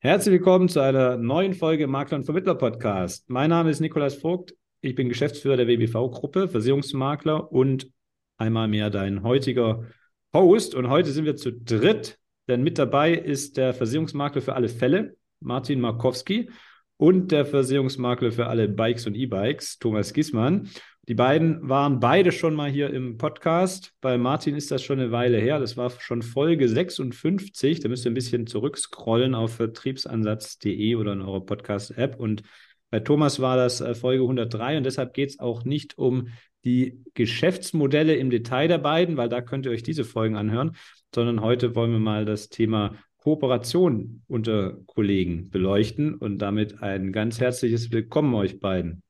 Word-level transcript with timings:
Herzlich 0.00 0.34
willkommen 0.34 0.68
zu 0.68 0.78
einer 0.78 1.16
neuen 1.16 1.54
Folge 1.54 1.88
Makler 1.88 2.18
und 2.18 2.24
Vermittler 2.24 2.54
Podcast. 2.54 3.28
Mein 3.28 3.50
Name 3.50 3.70
ist 3.70 3.80
Nikolas 3.80 4.14
Vogt. 4.14 4.54
Ich 4.80 4.94
bin 4.94 5.08
Geschäftsführer 5.08 5.56
der 5.56 5.66
WBV-Gruppe, 5.66 6.46
Versicherungsmakler 6.46 7.50
und 7.50 7.90
einmal 8.36 8.68
mehr 8.68 8.90
dein 8.90 9.24
heutiger 9.24 9.86
Host. 10.32 10.76
Und 10.76 10.88
heute 10.88 11.10
sind 11.10 11.24
wir 11.24 11.34
zu 11.34 11.50
dritt, 11.50 12.16
denn 12.46 12.62
mit 12.62 12.78
dabei 12.78 13.12
ist 13.12 13.56
der 13.56 13.74
Versicherungsmakler 13.74 14.40
für 14.40 14.54
alle 14.54 14.68
Fälle, 14.68 15.16
Martin 15.40 15.80
Markowski, 15.80 16.48
und 16.96 17.32
der 17.32 17.44
Versicherungsmakler 17.44 18.30
für 18.30 18.46
alle 18.46 18.68
Bikes 18.68 19.04
und 19.04 19.16
E-Bikes, 19.16 19.80
Thomas 19.80 20.12
Giesmann. 20.12 20.68
Die 21.08 21.14
beiden 21.14 21.66
waren 21.66 22.00
beide 22.00 22.32
schon 22.32 22.54
mal 22.54 22.70
hier 22.70 22.90
im 22.90 23.16
Podcast. 23.16 23.94
Bei 24.02 24.18
Martin 24.18 24.54
ist 24.54 24.70
das 24.70 24.82
schon 24.82 25.00
eine 25.00 25.10
Weile 25.10 25.38
her. 25.38 25.58
Das 25.58 25.78
war 25.78 25.88
schon 25.88 26.20
Folge 26.20 26.68
56. 26.68 27.80
Da 27.80 27.88
müsst 27.88 28.04
ihr 28.04 28.10
ein 28.10 28.14
bisschen 28.14 28.46
zurückscrollen 28.46 29.34
auf 29.34 29.54
vertriebsansatz.de 29.54 30.96
oder 30.96 31.14
in 31.14 31.22
eurer 31.22 31.40
Podcast-App. 31.40 32.20
Und 32.20 32.42
bei 32.90 33.00
Thomas 33.00 33.40
war 33.40 33.56
das 33.56 33.80
äh, 33.80 33.94
Folge 33.94 34.22
103 34.22 34.76
und 34.76 34.84
deshalb 34.84 35.14
geht 35.14 35.30
es 35.30 35.38
auch 35.38 35.64
nicht 35.64 35.96
um 35.96 36.28
die 36.66 37.02
Geschäftsmodelle 37.14 38.14
im 38.16 38.28
Detail 38.28 38.68
der 38.68 38.76
beiden, 38.76 39.16
weil 39.16 39.30
da 39.30 39.40
könnt 39.40 39.64
ihr 39.64 39.72
euch 39.72 39.82
diese 39.82 40.04
Folgen 40.04 40.36
anhören, 40.36 40.76
sondern 41.14 41.40
heute 41.40 41.74
wollen 41.74 41.92
wir 41.92 42.00
mal 42.00 42.26
das 42.26 42.50
Thema 42.50 42.96
Kooperation 43.16 44.24
unter 44.28 44.76
Kollegen 44.84 45.48
beleuchten 45.48 46.16
und 46.16 46.36
damit 46.36 46.82
ein 46.82 47.12
ganz 47.12 47.40
herzliches 47.40 47.92
Willkommen 47.92 48.34
euch 48.34 48.60
beiden. 48.60 49.02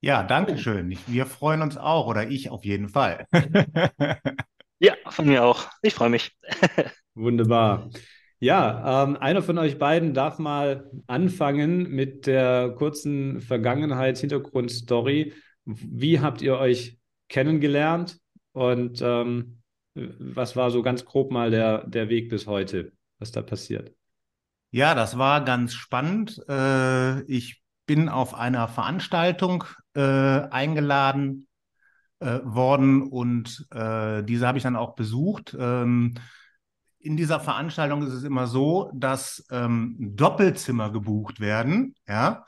Ja, 0.00 0.22
danke 0.22 0.56
schön. 0.56 0.96
Wir 1.06 1.26
freuen 1.26 1.60
uns 1.62 1.76
auch, 1.76 2.06
oder 2.06 2.28
ich 2.28 2.50
auf 2.50 2.64
jeden 2.64 2.88
Fall. 2.88 3.26
Ja, 4.82 4.94
von 5.10 5.26
mir 5.26 5.44
auch. 5.44 5.68
Ich 5.82 5.92
freue 5.92 6.08
mich. 6.08 6.34
Wunderbar. 7.14 7.90
Ja, 8.38 9.04
ähm, 9.04 9.18
einer 9.18 9.42
von 9.42 9.58
euch 9.58 9.78
beiden 9.78 10.14
darf 10.14 10.38
mal 10.38 10.90
anfangen 11.06 11.90
mit 11.90 12.26
der 12.26 12.70
kurzen 12.78 13.42
Vergangenheits-Hintergrundstory. 13.42 15.34
Wie 15.66 16.20
habt 16.20 16.40
ihr 16.40 16.56
euch 16.56 16.98
kennengelernt 17.28 18.16
und 18.52 19.02
ähm, 19.02 19.60
was 19.94 20.56
war 20.56 20.70
so 20.70 20.82
ganz 20.82 21.04
grob 21.04 21.30
mal 21.30 21.50
der, 21.50 21.86
der 21.86 22.08
Weg 22.08 22.30
bis 22.30 22.46
heute, 22.46 22.92
was 23.18 23.32
da 23.32 23.42
passiert? 23.42 23.92
Ja, 24.70 24.94
das 24.94 25.18
war 25.18 25.44
ganz 25.44 25.74
spannend. 25.74 26.40
Äh, 26.48 27.20
ich 27.24 27.62
bin 27.84 28.08
auf 28.08 28.34
einer 28.34 28.66
Veranstaltung 28.66 29.64
äh, 29.94 30.00
eingeladen 30.00 31.48
äh, 32.20 32.40
worden 32.44 33.02
und 33.02 33.66
äh, 33.72 34.22
diese 34.22 34.46
habe 34.46 34.58
ich 34.58 34.64
dann 34.64 34.76
auch 34.76 34.94
besucht. 34.94 35.56
Ähm, 35.58 36.14
in 36.98 37.16
dieser 37.16 37.40
Veranstaltung 37.40 38.02
ist 38.06 38.12
es 38.12 38.24
immer 38.24 38.46
so, 38.46 38.90
dass 38.94 39.46
ähm, 39.50 39.96
Doppelzimmer 39.98 40.92
gebucht 40.92 41.40
werden, 41.40 41.94
ja, 42.06 42.44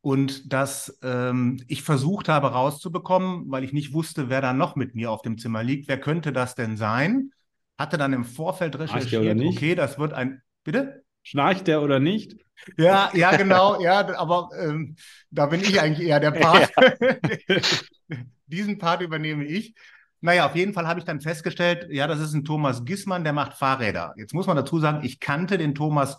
und 0.00 0.52
dass 0.52 0.98
ähm, 1.02 1.62
ich 1.68 1.82
versucht 1.82 2.28
habe 2.28 2.52
rauszubekommen, 2.52 3.50
weil 3.50 3.64
ich 3.64 3.72
nicht 3.72 3.92
wusste, 3.92 4.30
wer 4.30 4.40
da 4.40 4.52
noch 4.52 4.74
mit 4.76 4.94
mir 4.94 5.10
auf 5.10 5.22
dem 5.22 5.36
Zimmer 5.36 5.62
liegt. 5.62 5.88
Wer 5.88 6.00
könnte 6.00 6.32
das 6.32 6.54
denn 6.54 6.76
sein? 6.76 7.32
Hatte 7.76 7.98
dann 7.98 8.14
im 8.14 8.24
Vorfeld 8.24 8.78
recherchiert, 8.78 9.38
okay, 9.40 9.74
das 9.74 9.98
wird 9.98 10.14
ein, 10.14 10.40
bitte? 10.64 11.04
Schnarcht 11.22 11.66
der 11.66 11.82
oder 11.82 12.00
nicht? 12.00 12.36
Ja, 12.76 13.10
ja, 13.14 13.36
genau, 13.36 13.80
ja, 13.80 14.06
aber 14.18 14.50
ähm, 14.58 14.96
da 15.30 15.46
bin 15.46 15.60
ich 15.60 15.80
eigentlich 15.80 16.08
eher 16.08 16.20
der 16.20 16.32
Part. 16.32 16.70
Diesen 18.46 18.78
Part 18.78 19.02
übernehme 19.02 19.44
ich. 19.44 19.74
Naja, 20.20 20.46
auf 20.46 20.54
jeden 20.56 20.74
Fall 20.74 20.86
habe 20.86 21.00
ich 21.00 21.06
dann 21.06 21.20
festgestellt, 21.20 21.86
ja, 21.90 22.06
das 22.06 22.20
ist 22.20 22.34
ein 22.34 22.44
Thomas 22.44 22.84
Gissmann, 22.84 23.24
der 23.24 23.32
macht 23.32 23.54
Fahrräder. 23.54 24.12
Jetzt 24.16 24.34
muss 24.34 24.46
man 24.46 24.56
dazu 24.56 24.78
sagen, 24.78 25.04
ich 25.04 25.18
kannte 25.20 25.56
den 25.56 25.74
Thomas, 25.74 26.18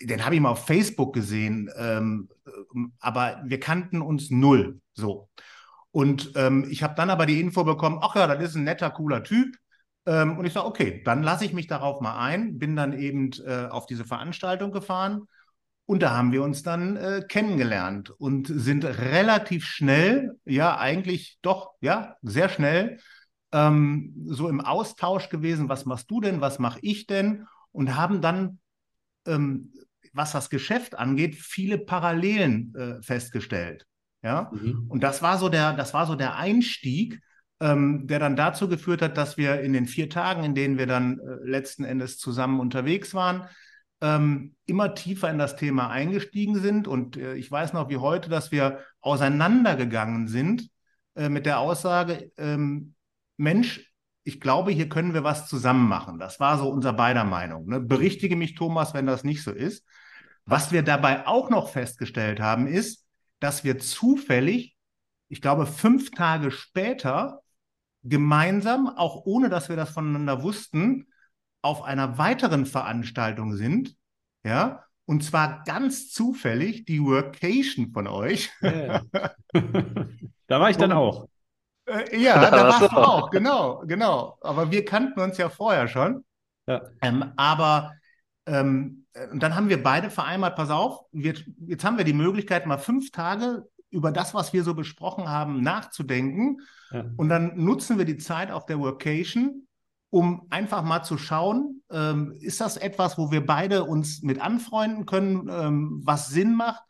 den 0.00 0.24
habe 0.24 0.34
ich 0.34 0.40
mal 0.40 0.50
auf 0.50 0.66
Facebook 0.66 1.12
gesehen, 1.12 1.70
ähm, 1.76 2.28
aber 3.00 3.42
wir 3.44 3.60
kannten 3.60 4.00
uns 4.00 4.30
null. 4.30 4.80
So. 4.94 5.28
Und 5.90 6.32
ähm, 6.36 6.66
ich 6.70 6.82
habe 6.82 6.94
dann 6.94 7.10
aber 7.10 7.26
die 7.26 7.40
Info 7.40 7.64
bekommen, 7.64 7.98
ach 8.00 8.14
ja, 8.16 8.26
das 8.26 8.42
ist 8.42 8.54
ein 8.56 8.64
netter, 8.64 8.90
cooler 8.90 9.22
Typ. 9.24 9.56
Ähm, 10.06 10.38
und 10.38 10.44
ich 10.44 10.52
sage, 10.52 10.66
okay, 10.66 11.02
dann 11.04 11.22
lasse 11.22 11.44
ich 11.44 11.52
mich 11.52 11.66
darauf 11.66 12.00
mal 12.00 12.18
ein, 12.18 12.58
bin 12.58 12.76
dann 12.76 12.92
eben 12.98 13.30
äh, 13.44 13.66
auf 13.66 13.86
diese 13.86 14.04
Veranstaltung 14.04 14.72
gefahren 14.72 15.22
und 15.90 16.02
da 16.02 16.16
haben 16.16 16.30
wir 16.30 16.44
uns 16.44 16.62
dann 16.62 16.96
äh, 16.96 17.24
kennengelernt 17.28 18.10
und 18.10 18.46
sind 18.46 18.84
relativ 18.84 19.64
schnell, 19.64 20.38
ja, 20.44 20.78
eigentlich 20.78 21.38
doch, 21.42 21.72
ja, 21.80 22.14
sehr 22.22 22.48
schnell 22.48 22.98
ähm, 23.52 24.14
so 24.26 24.48
im 24.48 24.60
Austausch 24.60 25.28
gewesen, 25.28 25.68
was 25.68 25.86
machst 25.86 26.10
du 26.10 26.20
denn, 26.20 26.40
was 26.40 26.58
mache 26.58 26.78
ich 26.82 27.06
denn? 27.06 27.46
Und 27.72 27.96
haben 27.96 28.20
dann, 28.20 28.60
ähm, 29.26 29.72
was 30.12 30.32
das 30.32 30.50
Geschäft 30.50 30.96
angeht, 30.96 31.34
viele 31.34 31.78
Parallelen 31.78 32.74
äh, 32.74 33.02
festgestellt. 33.02 33.86
Ja, 34.22 34.50
mhm. 34.52 34.86
und 34.88 35.02
das 35.02 35.22
war 35.22 35.38
so 35.38 35.48
der, 35.48 35.72
das 35.72 35.94
war 35.94 36.06
so 36.06 36.14
der 36.14 36.36
Einstieg, 36.36 37.20
ähm, 37.60 38.06
der 38.06 38.18
dann 38.18 38.36
dazu 38.36 38.68
geführt 38.68 39.02
hat, 39.02 39.16
dass 39.16 39.36
wir 39.36 39.60
in 39.60 39.72
den 39.72 39.86
vier 39.86 40.08
Tagen, 40.08 40.44
in 40.44 40.54
denen 40.54 40.78
wir 40.78 40.86
dann 40.86 41.18
äh, 41.18 41.48
letzten 41.48 41.84
Endes 41.84 42.18
zusammen 42.18 42.58
unterwegs 42.58 43.14
waren, 43.14 43.46
ähm, 44.00 44.54
immer 44.66 44.94
tiefer 44.94 45.30
in 45.30 45.38
das 45.38 45.56
Thema 45.56 45.90
eingestiegen 45.90 46.58
sind. 46.58 46.88
Und 46.88 47.16
äh, 47.16 47.34
ich 47.34 47.50
weiß 47.50 47.72
noch 47.74 47.90
wie 47.90 47.98
heute, 47.98 48.30
dass 48.30 48.50
wir 48.50 48.80
auseinandergegangen 49.00 50.26
sind 50.26 50.70
äh, 51.14 51.28
mit 51.28 51.46
der 51.46 51.58
Aussage, 51.58 52.32
ähm, 52.38 52.94
Mensch, 53.36 53.92
ich 54.24 54.40
glaube, 54.40 54.70
hier 54.70 54.88
können 54.88 55.14
wir 55.14 55.24
was 55.24 55.48
zusammen 55.48 55.88
machen. 55.88 56.18
Das 56.18 56.40
war 56.40 56.58
so 56.58 56.68
unser 56.68 56.92
beider 56.92 57.24
Meinung. 57.24 57.66
Ne? 57.66 57.80
Berichtige 57.80 58.36
mich, 58.36 58.54
Thomas, 58.54 58.94
wenn 58.94 59.06
das 59.06 59.24
nicht 59.24 59.42
so 59.42 59.50
ist. 59.50 59.84
Was 60.44 60.72
wir 60.72 60.82
dabei 60.82 61.26
auch 61.26 61.50
noch 61.50 61.70
festgestellt 61.70 62.40
haben, 62.40 62.66
ist, 62.66 63.06
dass 63.38 63.64
wir 63.64 63.78
zufällig, 63.78 64.76
ich 65.28 65.40
glaube, 65.40 65.66
fünf 65.66 66.10
Tage 66.10 66.50
später 66.50 67.39
gemeinsam, 68.02 68.88
auch 68.88 69.26
ohne 69.26 69.48
dass 69.48 69.68
wir 69.68 69.76
das 69.76 69.90
voneinander 69.90 70.42
wussten, 70.42 71.06
auf 71.62 71.82
einer 71.82 72.18
weiteren 72.18 72.66
Veranstaltung 72.66 73.54
sind, 73.54 73.96
ja, 74.44 74.84
und 75.04 75.24
zwar 75.24 75.64
ganz 75.64 76.10
zufällig 76.10 76.84
die 76.84 77.02
Workation 77.02 77.92
von 77.92 78.06
euch. 78.06 78.50
Yeah. 78.62 79.02
da 80.46 80.60
war 80.60 80.70
ich 80.70 80.76
dann 80.76 80.92
auch. 80.92 81.26
Äh, 81.86 82.16
ja, 82.16 82.40
da 82.50 82.68
warst 82.68 82.92
du 82.92 82.96
auch, 82.96 83.30
genau, 83.30 83.82
genau. 83.86 84.38
Aber 84.40 84.70
wir 84.70 84.84
kannten 84.84 85.20
uns 85.20 85.36
ja 85.36 85.48
vorher 85.48 85.88
schon. 85.88 86.24
Ja. 86.66 86.82
Ähm, 87.02 87.32
aber 87.36 87.92
ähm, 88.46 89.00
und 89.32 89.42
dann 89.42 89.54
haben 89.54 89.68
wir 89.68 89.82
beide 89.82 90.10
vereinbart, 90.10 90.56
pass 90.56 90.70
auf, 90.70 91.00
wir, 91.12 91.34
jetzt 91.66 91.84
haben 91.84 91.98
wir 91.98 92.04
die 92.04 92.12
Möglichkeit, 92.12 92.66
mal 92.66 92.78
fünf 92.78 93.10
Tage 93.10 93.64
über 93.90 94.12
das, 94.12 94.34
was 94.34 94.52
wir 94.52 94.64
so 94.64 94.74
besprochen 94.74 95.28
haben, 95.28 95.62
nachzudenken. 95.62 96.60
Ja. 96.90 97.04
Und 97.16 97.28
dann 97.28 97.56
nutzen 97.56 97.98
wir 97.98 98.04
die 98.04 98.18
Zeit 98.18 98.50
auf 98.50 98.66
der 98.66 98.78
Workation, 98.78 99.66
um 100.10 100.46
einfach 100.50 100.82
mal 100.82 101.02
zu 101.02 101.18
schauen, 101.18 101.82
ähm, 101.90 102.32
ist 102.40 102.60
das 102.60 102.76
etwas, 102.76 103.18
wo 103.18 103.30
wir 103.30 103.44
beide 103.44 103.84
uns 103.84 104.22
mit 104.22 104.40
anfreunden 104.40 105.06
können, 105.06 105.48
ähm, 105.48 106.00
was 106.04 106.28
Sinn 106.28 106.54
macht? 106.54 106.82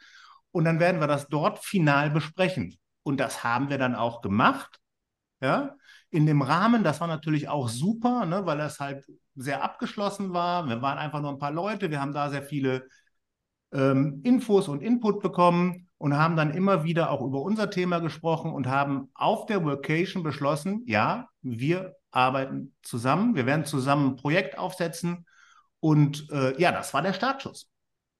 Und 0.52 0.64
dann 0.64 0.80
werden 0.80 1.00
wir 1.00 1.06
das 1.06 1.28
dort 1.28 1.58
final 1.58 2.10
besprechen. 2.10 2.76
Und 3.02 3.18
das 3.18 3.44
haben 3.44 3.68
wir 3.68 3.78
dann 3.78 3.94
auch 3.94 4.22
gemacht. 4.22 4.78
Ja, 5.42 5.76
in 6.10 6.26
dem 6.26 6.42
Rahmen, 6.42 6.84
das 6.84 7.00
war 7.00 7.08
natürlich 7.08 7.48
auch 7.48 7.68
super, 7.68 8.26
ne, 8.26 8.44
weil 8.44 8.58
das 8.58 8.78
halt 8.78 9.06
sehr 9.36 9.62
abgeschlossen 9.62 10.34
war. 10.34 10.68
Wir 10.68 10.82
waren 10.82 10.98
einfach 10.98 11.20
nur 11.20 11.30
ein 11.30 11.38
paar 11.38 11.52
Leute, 11.52 11.90
wir 11.90 12.00
haben 12.00 12.12
da 12.12 12.28
sehr 12.28 12.42
viele 12.42 12.86
ähm, 13.72 14.20
Infos 14.24 14.68
und 14.68 14.82
Input 14.82 15.20
bekommen 15.22 15.89
und 16.00 16.16
haben 16.16 16.34
dann 16.34 16.54
immer 16.54 16.82
wieder 16.82 17.10
auch 17.10 17.20
über 17.20 17.42
unser 17.42 17.68
Thema 17.68 17.98
gesprochen 17.98 18.54
und 18.54 18.66
haben 18.66 19.10
auf 19.12 19.44
der 19.44 19.62
Workation 19.66 20.22
beschlossen, 20.22 20.82
ja, 20.86 21.28
wir 21.42 21.94
arbeiten 22.10 22.74
zusammen, 22.80 23.36
wir 23.36 23.44
werden 23.44 23.66
zusammen 23.66 24.12
ein 24.12 24.16
Projekt 24.16 24.56
aufsetzen 24.56 25.26
und 25.78 26.26
äh, 26.32 26.58
ja, 26.58 26.72
das 26.72 26.94
war 26.94 27.02
der 27.02 27.12
Startschuss. 27.12 27.68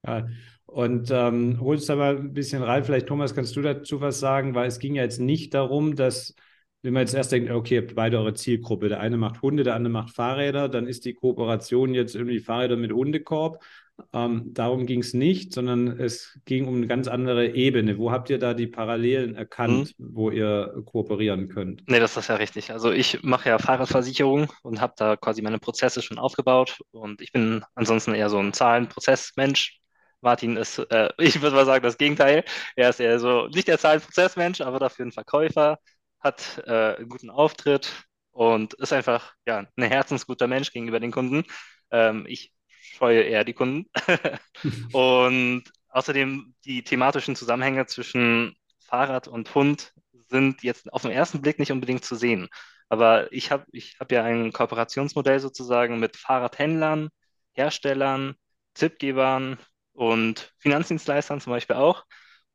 Ja. 0.06 0.26
Und 0.66 1.10
ähm, 1.10 1.58
hol 1.58 1.76
uns 1.76 1.86
da 1.86 1.96
mal 1.96 2.18
ein 2.18 2.34
bisschen 2.34 2.62
rein. 2.62 2.84
Vielleicht, 2.84 3.06
Thomas, 3.06 3.34
kannst 3.34 3.56
du 3.56 3.62
dazu 3.62 4.02
was 4.02 4.20
sagen, 4.20 4.54
weil 4.54 4.68
es 4.68 4.78
ging 4.78 4.94
ja 4.94 5.02
jetzt 5.02 5.18
nicht 5.18 5.54
darum, 5.54 5.96
dass, 5.96 6.34
wenn 6.82 6.92
man 6.92 7.00
jetzt 7.00 7.14
erst 7.14 7.32
denkt, 7.32 7.50
okay, 7.50 7.76
ihr 7.76 7.80
habt 7.80 7.94
beide 7.94 8.18
eure 8.18 8.34
Zielgruppe, 8.34 8.90
der 8.90 9.00
eine 9.00 9.16
macht 9.16 9.40
Hunde, 9.40 9.64
der 9.64 9.74
andere 9.74 9.92
macht 9.92 10.14
Fahrräder, 10.14 10.68
dann 10.68 10.86
ist 10.86 11.06
die 11.06 11.14
Kooperation 11.14 11.94
jetzt 11.94 12.14
irgendwie 12.14 12.40
Fahrräder 12.40 12.76
mit 12.76 12.92
Hundekorb, 12.92 13.64
ähm, 14.12 14.52
darum 14.52 14.86
ging 14.86 15.00
es 15.00 15.14
nicht, 15.14 15.52
sondern 15.52 15.88
es 16.00 16.38
ging 16.44 16.66
um 16.66 16.76
eine 16.76 16.86
ganz 16.86 17.08
andere 17.08 17.48
Ebene. 17.48 17.98
Wo 17.98 18.10
habt 18.10 18.30
ihr 18.30 18.38
da 18.38 18.54
die 18.54 18.66
Parallelen 18.66 19.34
erkannt, 19.34 19.94
mhm. 19.98 20.14
wo 20.14 20.30
ihr 20.30 20.82
kooperieren 20.86 21.48
könnt? 21.48 21.82
Nee, 21.88 22.00
das 22.00 22.16
ist 22.16 22.28
ja 22.28 22.36
richtig. 22.36 22.72
Also 22.72 22.90
ich 22.90 23.22
mache 23.22 23.48
ja 23.48 23.58
Fahrradversicherung 23.58 24.52
und 24.62 24.80
habe 24.80 24.94
da 24.96 25.16
quasi 25.16 25.42
meine 25.42 25.58
Prozesse 25.58 26.02
schon 26.02 26.18
aufgebaut 26.18 26.78
und 26.90 27.20
ich 27.20 27.32
bin 27.32 27.64
ansonsten 27.74 28.14
eher 28.14 28.30
so 28.30 28.38
ein 28.38 28.52
Zahlenprozessmensch. 28.52 29.80
Martin 30.20 30.56
ist, 30.56 30.78
äh, 30.78 31.08
ich 31.18 31.40
würde 31.42 31.56
mal 31.56 31.66
sagen, 31.66 31.82
das 31.82 31.98
Gegenteil. 31.98 32.44
Er 32.76 32.90
ist 32.90 33.00
eher 33.00 33.18
so 33.18 33.48
nicht 33.48 33.68
der 33.68 33.78
Zahlenprozessmensch, 33.78 34.60
aber 34.60 34.78
dafür 34.78 35.06
ein 35.06 35.12
Verkäufer, 35.12 35.78
hat 36.20 36.62
äh, 36.66 36.96
einen 36.96 37.08
guten 37.08 37.30
Auftritt 37.30 38.04
und 38.32 38.74
ist 38.74 38.92
einfach 38.92 39.34
ja, 39.46 39.66
ein 39.76 39.82
herzensguter 39.82 40.46
Mensch 40.46 40.72
gegenüber 40.72 41.00
den 41.00 41.12
Kunden. 41.12 41.44
Ähm, 41.90 42.26
ich 42.28 42.52
scheue 42.80 43.22
eher 43.22 43.44
die 43.44 43.54
Kunden. 43.54 43.90
und 44.92 45.64
außerdem 45.88 46.54
die 46.64 46.82
thematischen 46.82 47.36
Zusammenhänge 47.36 47.86
zwischen 47.86 48.56
Fahrrad 48.78 49.28
und 49.28 49.54
Hund 49.54 49.92
sind 50.28 50.62
jetzt 50.62 50.92
auf 50.92 51.02
den 51.02 51.10
ersten 51.10 51.42
Blick 51.42 51.58
nicht 51.58 51.72
unbedingt 51.72 52.04
zu 52.04 52.14
sehen. 52.14 52.48
Aber 52.88 53.32
ich 53.32 53.50
habe 53.50 53.66
ich 53.72 53.96
hab 54.00 54.10
ja 54.12 54.24
ein 54.24 54.52
Kooperationsmodell 54.52 55.40
sozusagen 55.40 56.00
mit 56.00 56.16
Fahrradhändlern, 56.16 57.08
Herstellern, 57.52 58.34
Tippgebern 58.74 59.58
und 59.92 60.52
Finanzdienstleistern 60.58 61.40
zum 61.40 61.52
Beispiel 61.52 61.76
auch. 61.76 62.04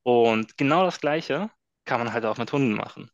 Und 0.03 0.57
genau 0.57 0.83
das 0.83 0.99
Gleiche 0.99 1.49
kann 1.85 1.99
man 1.99 2.13
halt 2.13 2.25
auch 2.25 2.37
mit 2.37 2.51
Hunden 2.51 2.73
machen. 2.73 3.09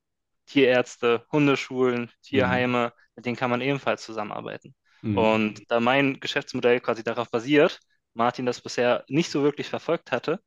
Tierärzte, 0.47 1.25
Hundeschulen, 1.31 2.11
Tierheime, 2.23 2.87
mhm. 2.87 3.01
mit 3.15 3.25
denen 3.25 3.37
kann 3.37 3.49
man 3.49 3.61
ebenfalls 3.61 4.03
zusammenarbeiten. 4.03 4.75
Mhm. 5.01 5.17
Und 5.17 5.71
da 5.71 5.79
mein 5.79 6.19
Geschäftsmodell 6.19 6.79
quasi 6.79 7.03
darauf 7.03 7.29
basiert, 7.29 7.79
Martin 8.13 8.45
das 8.45 8.61
bisher 8.61 9.03
nicht 9.07 9.31
so 9.31 9.43
wirklich 9.43 9.67
verfolgt 9.67 10.11
hatte 10.11 10.39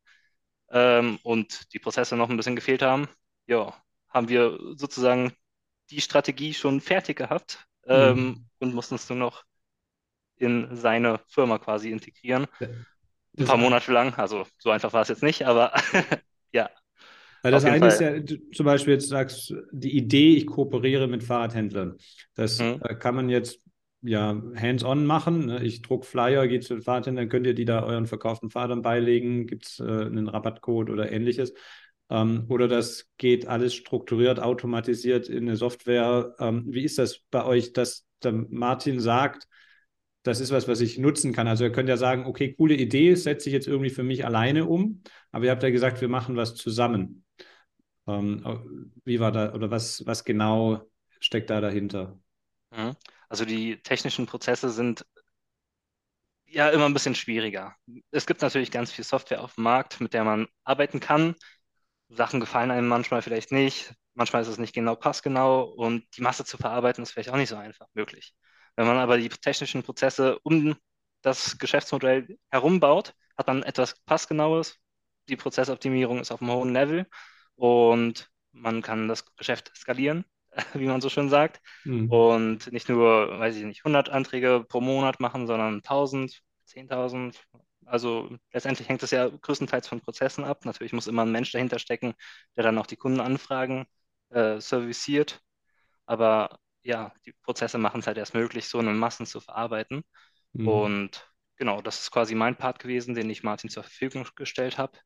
ähm, 0.71 1.19
und 1.23 1.73
die 1.73 1.79
Prozesse 1.79 2.17
noch 2.17 2.29
ein 2.29 2.37
bisschen 2.37 2.57
gefehlt 2.57 2.83
haben, 2.83 3.09
ja, 3.47 3.75
haben 4.09 4.29
wir 4.29 4.59
sozusagen 4.77 5.33
die 5.91 6.01
Strategie 6.01 6.55
schon 6.55 6.81
fertig 6.81 7.17
gehabt 7.17 7.67
ähm, 7.87 8.17
mhm. 8.17 8.47
und 8.61 8.75
mussten 8.75 8.95
es 8.95 9.09
nur 9.09 9.19
noch 9.19 9.45
in 10.37 10.75
seine 10.77 11.21
Firma 11.29 11.59
quasi 11.59 11.91
integrieren. 11.91 12.47
Ein 13.37 13.45
paar 13.47 13.57
Monate 13.57 13.93
lang, 13.93 14.15
also 14.15 14.47
so 14.59 14.71
einfach 14.71 14.93
war 14.93 15.03
es 15.03 15.09
jetzt 15.09 15.23
nicht, 15.23 15.47
aber 15.47 15.73
ja. 16.53 16.71
Weil 17.43 17.53
das 17.53 17.65
eine 17.65 17.87
ist 17.89 18.01
ja, 18.01 18.15
zum 18.53 18.65
Beispiel 18.65 18.95
jetzt 18.95 19.09
sagst 19.09 19.55
die 19.71 19.97
Idee, 19.97 20.37
ich 20.37 20.47
kooperiere 20.47 21.09
mit 21.09 21.23
Fahrradhändlern. 21.23 21.99
Das 22.35 22.59
mhm. 22.59 22.81
äh, 22.83 22.95
kann 22.95 23.15
man 23.15 23.29
jetzt 23.29 23.61
ja 24.05 24.41
hands-on 24.55 25.07
machen. 25.07 25.47
Ne? 25.47 25.65
Ich 25.65 25.83
druck 25.83 26.05
Flyer, 26.05 26.47
gehe 26.47 26.61
zu 26.61 26.75
den 26.75 26.83
Fahrradhändlern, 26.83 27.29
könnt 27.29 27.47
ihr 27.47 27.55
die 27.55 27.65
da 27.65 27.83
euren 27.83 28.07
verkauften 28.07 28.51
Fahrradern 28.51 28.83
beilegen, 28.83 29.47
gibt 29.47 29.67
es 29.67 29.81
äh, 29.81 29.85
einen 29.85 30.29
Rabattcode 30.29 30.91
oder 30.91 31.11
ähnliches. 31.11 31.55
Ähm, 32.11 32.45
oder 32.49 32.69
das 32.69 33.09
geht 33.17 33.47
alles 33.47 33.75
strukturiert, 33.75 34.41
automatisiert 34.41 35.29
in 35.29 35.45
eine 35.49 35.57
Software. 35.57 36.35
Ähm, 36.39 36.65
wie 36.69 36.85
ist 36.85 36.99
das 36.99 37.21
bei 37.31 37.45
euch, 37.45 37.73
dass 37.73 38.07
der 38.23 38.33
Martin 38.33 39.01
sagt, 39.01 39.49
das 40.23 40.41
ist 40.41 40.51
was, 40.51 40.69
was 40.69 40.81
ich 40.81 40.99
nutzen 40.99 41.33
kann. 41.33 41.49
Also 41.49 41.65
ihr 41.65 41.73
könnt 41.73 41.89
ja 41.89 41.99
sagen, 41.99 42.25
okay, 42.25 42.55
coole 42.55 42.75
Idee, 42.75 43.15
setze 43.15 43.49
ich 43.49 43.53
jetzt 43.53 43.69
irgendwie 43.69 43.91
für 43.91 44.03
mich 44.03 44.25
alleine 44.25 44.67
um, 44.67 45.03
aber 45.33 45.45
ihr 45.45 45.51
habt 45.51 45.63
ja 45.63 45.71
gesagt, 45.71 46.01
wir 46.01 46.09
machen 46.09 46.37
was 46.37 46.55
zusammen. 46.55 47.25
Ähm, 48.07 48.93
wie 49.05 49.21
war 49.21 49.33
da 49.33 49.55
oder 49.55 49.71
was, 49.71 50.05
was 50.07 50.25
genau 50.25 50.83
steckt 51.21 51.51
da 51.51 51.61
dahinter? 51.61 52.19
Mhm. 52.77 52.97
Also 53.29 53.45
die 53.45 53.81
technischen 53.83 54.27
Prozesse 54.27 54.71
sind 54.71 55.07
ja 56.47 56.69
immer 56.71 56.87
ein 56.87 56.95
bisschen 56.95 57.15
schwieriger. 57.15 57.75
Es 58.11 58.27
gibt 58.27 58.43
natürlich 58.43 58.71
ganz 58.71 58.93
viel 58.93 59.05
Software 59.05 59.43
auf 59.43 59.55
dem 59.55 59.65
Markt, 59.65 60.01
mit 60.01 60.13
der 60.15 60.25
man 60.25 60.47
arbeiten 60.65 61.01
kann. 61.01 61.35
Sachen 62.09 62.41
gefallen 62.41 62.71
einem 62.71 62.87
manchmal 62.89 63.23
vielleicht 63.23 63.51
nicht, 63.51 63.95
manchmal 64.15 64.43
ist 64.43 64.49
es 64.49 64.59
nicht 64.59 64.75
genau 64.75 64.95
passgenau 64.95 65.65
und 65.65 66.05
die 66.17 66.23
Masse 66.23 66.45
zu 66.45 66.57
verarbeiten 66.59 67.03
ist 67.03 67.13
vielleicht 67.13 67.31
auch 67.31 67.37
nicht 67.37 67.49
so 67.49 67.57
einfach 67.57 67.87
möglich. 67.95 68.35
Wenn 68.77 68.87
man 68.87 68.99
aber 68.99 69.17
die 69.19 69.29
technischen 69.29 69.83
Prozesse 69.83 70.39
um 70.41 70.77
das 71.23 71.59
Geschäftsmodell 71.59 72.39
herum 72.51 72.81
baut, 72.81 73.15
hat 73.37 73.47
man 73.47 73.63
etwas 73.63 73.99
Passgenaues. 74.05 74.77
Die 75.29 75.37
Prozessoptimierung 75.37 76.21
ist 76.21 76.31
auf 76.31 76.43
einem 76.43 76.53
hohen 76.53 76.73
Level 76.73 77.07
und 77.57 78.31
man 78.53 78.83
kann 78.83 79.09
das 79.09 79.25
Geschäft 79.37 79.73
skalieren, 79.75 80.25
wie 80.75 80.87
man 80.87 81.01
so 81.01 81.09
schön 81.09 81.29
sagt. 81.29 81.61
Mhm. 81.85 82.11
Und 82.11 82.73
nicht 82.73 82.89
nur, 82.89 83.39
weiß 83.39 83.57
ich 83.57 83.65
nicht, 83.65 83.85
100 83.85 84.09
Anträge 84.09 84.65
pro 84.69 84.81
Monat 84.81 85.21
machen, 85.21 85.47
sondern 85.47 85.83
1000, 85.83 86.41
10.000. 86.67 87.43
Also 87.87 88.37
letztendlich 88.53 88.89
hängt 88.89 89.03
es 89.03 89.11
ja 89.11 89.29
größtenteils 89.29 89.89
von 89.89 90.01
Prozessen 90.01 90.45
ab. 90.45 90.65
Natürlich 90.65 90.93
muss 90.93 91.07
immer 91.07 91.23
ein 91.23 91.33
Mensch 91.33 91.53
dahinter 91.53 91.79
stecken, 91.79 92.15
der 92.57 92.65
dann 92.65 92.79
auch 92.79 92.87
die 92.87 92.97
Kundenanfragen 92.97 93.87
äh, 94.31 94.61
serviciert. 94.61 95.41
Aber 96.07 96.59
ja, 96.83 97.13
die 97.27 97.33
Prozesse 97.33 97.79
machen 97.79 98.01
es 98.01 98.07
halt 98.07 98.19
erst 98.19 98.35
möglich, 98.35 98.69
so 98.69 98.79
eine 98.79 98.93
Massen 98.93 99.27
zu 99.27 99.41
verarbeiten. 99.41 100.05
Mhm. 100.53 100.69
Und 100.69 101.31
genau, 101.57 101.83
das 101.83 102.01
ist 102.01 102.11
quasi 102.11 102.35
mein 102.35 102.57
Part 102.57 102.79
gewesen, 102.79 103.15
den 103.15 103.31
ich 103.31 103.43
Martin 103.43 103.71
zur 103.71 103.83
Verfügung 103.83 104.27
gestellt 104.37 104.79
habe, 104.79 104.99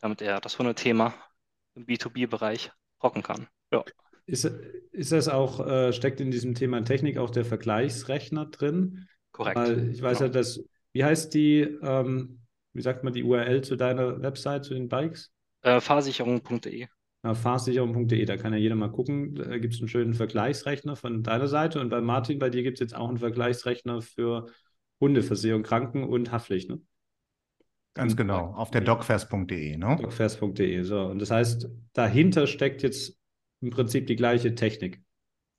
damit 0.00 0.22
er 0.22 0.40
das 0.40 0.58
Hunde-Thema 0.58 1.14
im 1.74 1.86
B2B-Bereich 1.86 2.72
rocken 3.02 3.22
kann. 3.22 3.48
Ja. 3.72 3.84
Ist, 4.26 4.44
ist 4.92 5.12
das 5.12 5.28
auch, 5.28 5.66
äh, 5.66 5.92
steckt 5.92 6.20
in 6.20 6.30
diesem 6.30 6.54
Thema 6.54 6.82
Technik 6.84 7.18
auch 7.18 7.30
der 7.30 7.44
Vergleichsrechner 7.44 8.46
drin? 8.46 9.06
Korrekt. 9.32 9.56
Weil 9.56 9.90
ich 9.90 10.02
weiß 10.02 10.18
genau. 10.18 10.28
ja, 10.28 10.32
dass, 10.32 10.64
wie 10.92 11.04
heißt 11.04 11.34
die, 11.34 11.60
ähm, 11.60 12.40
wie 12.72 12.82
sagt 12.82 13.04
man 13.04 13.12
die 13.12 13.22
URL 13.22 13.62
zu 13.62 13.76
deiner 13.76 14.20
Website, 14.22 14.64
zu 14.64 14.74
den 14.74 14.88
Bikes? 14.88 15.32
Äh, 15.62 15.80
fahrsicherung.de 15.80 16.88
fahrsicherung.de, 17.22 18.24
da 18.24 18.36
kann 18.36 18.52
ja 18.52 18.58
jeder 18.58 18.76
mal 18.76 18.90
gucken. 18.90 19.34
Da 19.34 19.58
gibt 19.58 19.74
es 19.74 19.80
einen 19.80 19.88
schönen 19.88 20.14
Vergleichsrechner 20.14 20.96
von 20.96 21.22
deiner 21.22 21.48
Seite 21.48 21.80
und 21.80 21.90
bei 21.90 22.00
Martin, 22.00 22.38
bei 22.38 22.48
dir 22.48 22.62
gibt 22.62 22.78
es 22.78 22.80
jetzt 22.80 22.96
auch 22.96 23.08
einen 23.08 23.18
Vergleichsrechner 23.18 24.00
für 24.00 24.46
Hundeversicherung, 25.00 25.62
Kranken- 25.62 26.04
und 26.04 26.32
Haftpflicht. 26.32 26.70
Ne? 26.70 26.80
Ganz 27.94 28.16
genau, 28.16 28.54
auf 28.54 28.70
der 28.70 28.80
docfest.de. 28.80 29.76
Ne? 29.76 29.98
Docfest.de, 30.00 30.82
so. 30.82 31.06
Und 31.06 31.18
das 31.18 31.30
heißt, 31.30 31.68
dahinter 31.92 32.46
steckt 32.46 32.82
jetzt 32.82 33.19
im 33.60 33.70
Prinzip 33.70 34.06
die 34.06 34.16
gleiche 34.16 34.54
Technik. 34.54 35.02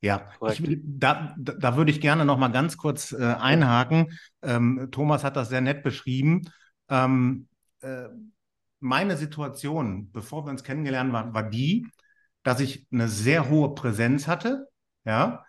Ja, 0.02 0.32
ich, 0.48 0.64
da, 0.84 1.36
da 1.38 1.78
würde 1.78 1.92
ich 1.92 2.02
gerne 2.02 2.26
noch 2.26 2.38
mal 2.38 2.48
ganz 2.48 2.76
kurz 2.76 3.12
äh, 3.12 3.24
einhaken. 3.24 4.18
Ähm, 4.42 4.88
Thomas 4.92 5.24
hat 5.24 5.36
das 5.36 5.50
sehr 5.50 5.62
nett 5.62 5.84
beschrieben. 5.84 6.42
Ähm, 6.90 7.48
äh, 7.82 8.08
meine 8.80 9.16
Situation, 9.16 10.12
bevor 10.12 10.46
wir 10.46 10.50
uns 10.50 10.64
kennengelernt 10.64 11.14
haben, 11.14 11.36
war 11.36 11.48
die, 11.48 11.88
dass 12.42 12.60
ich 12.60 12.88
eine 12.92 13.08
sehr 13.08 13.50
hohe 13.50 13.76
Präsenz 13.76 14.28
hatte, 14.28 14.68
ja, 15.06 15.46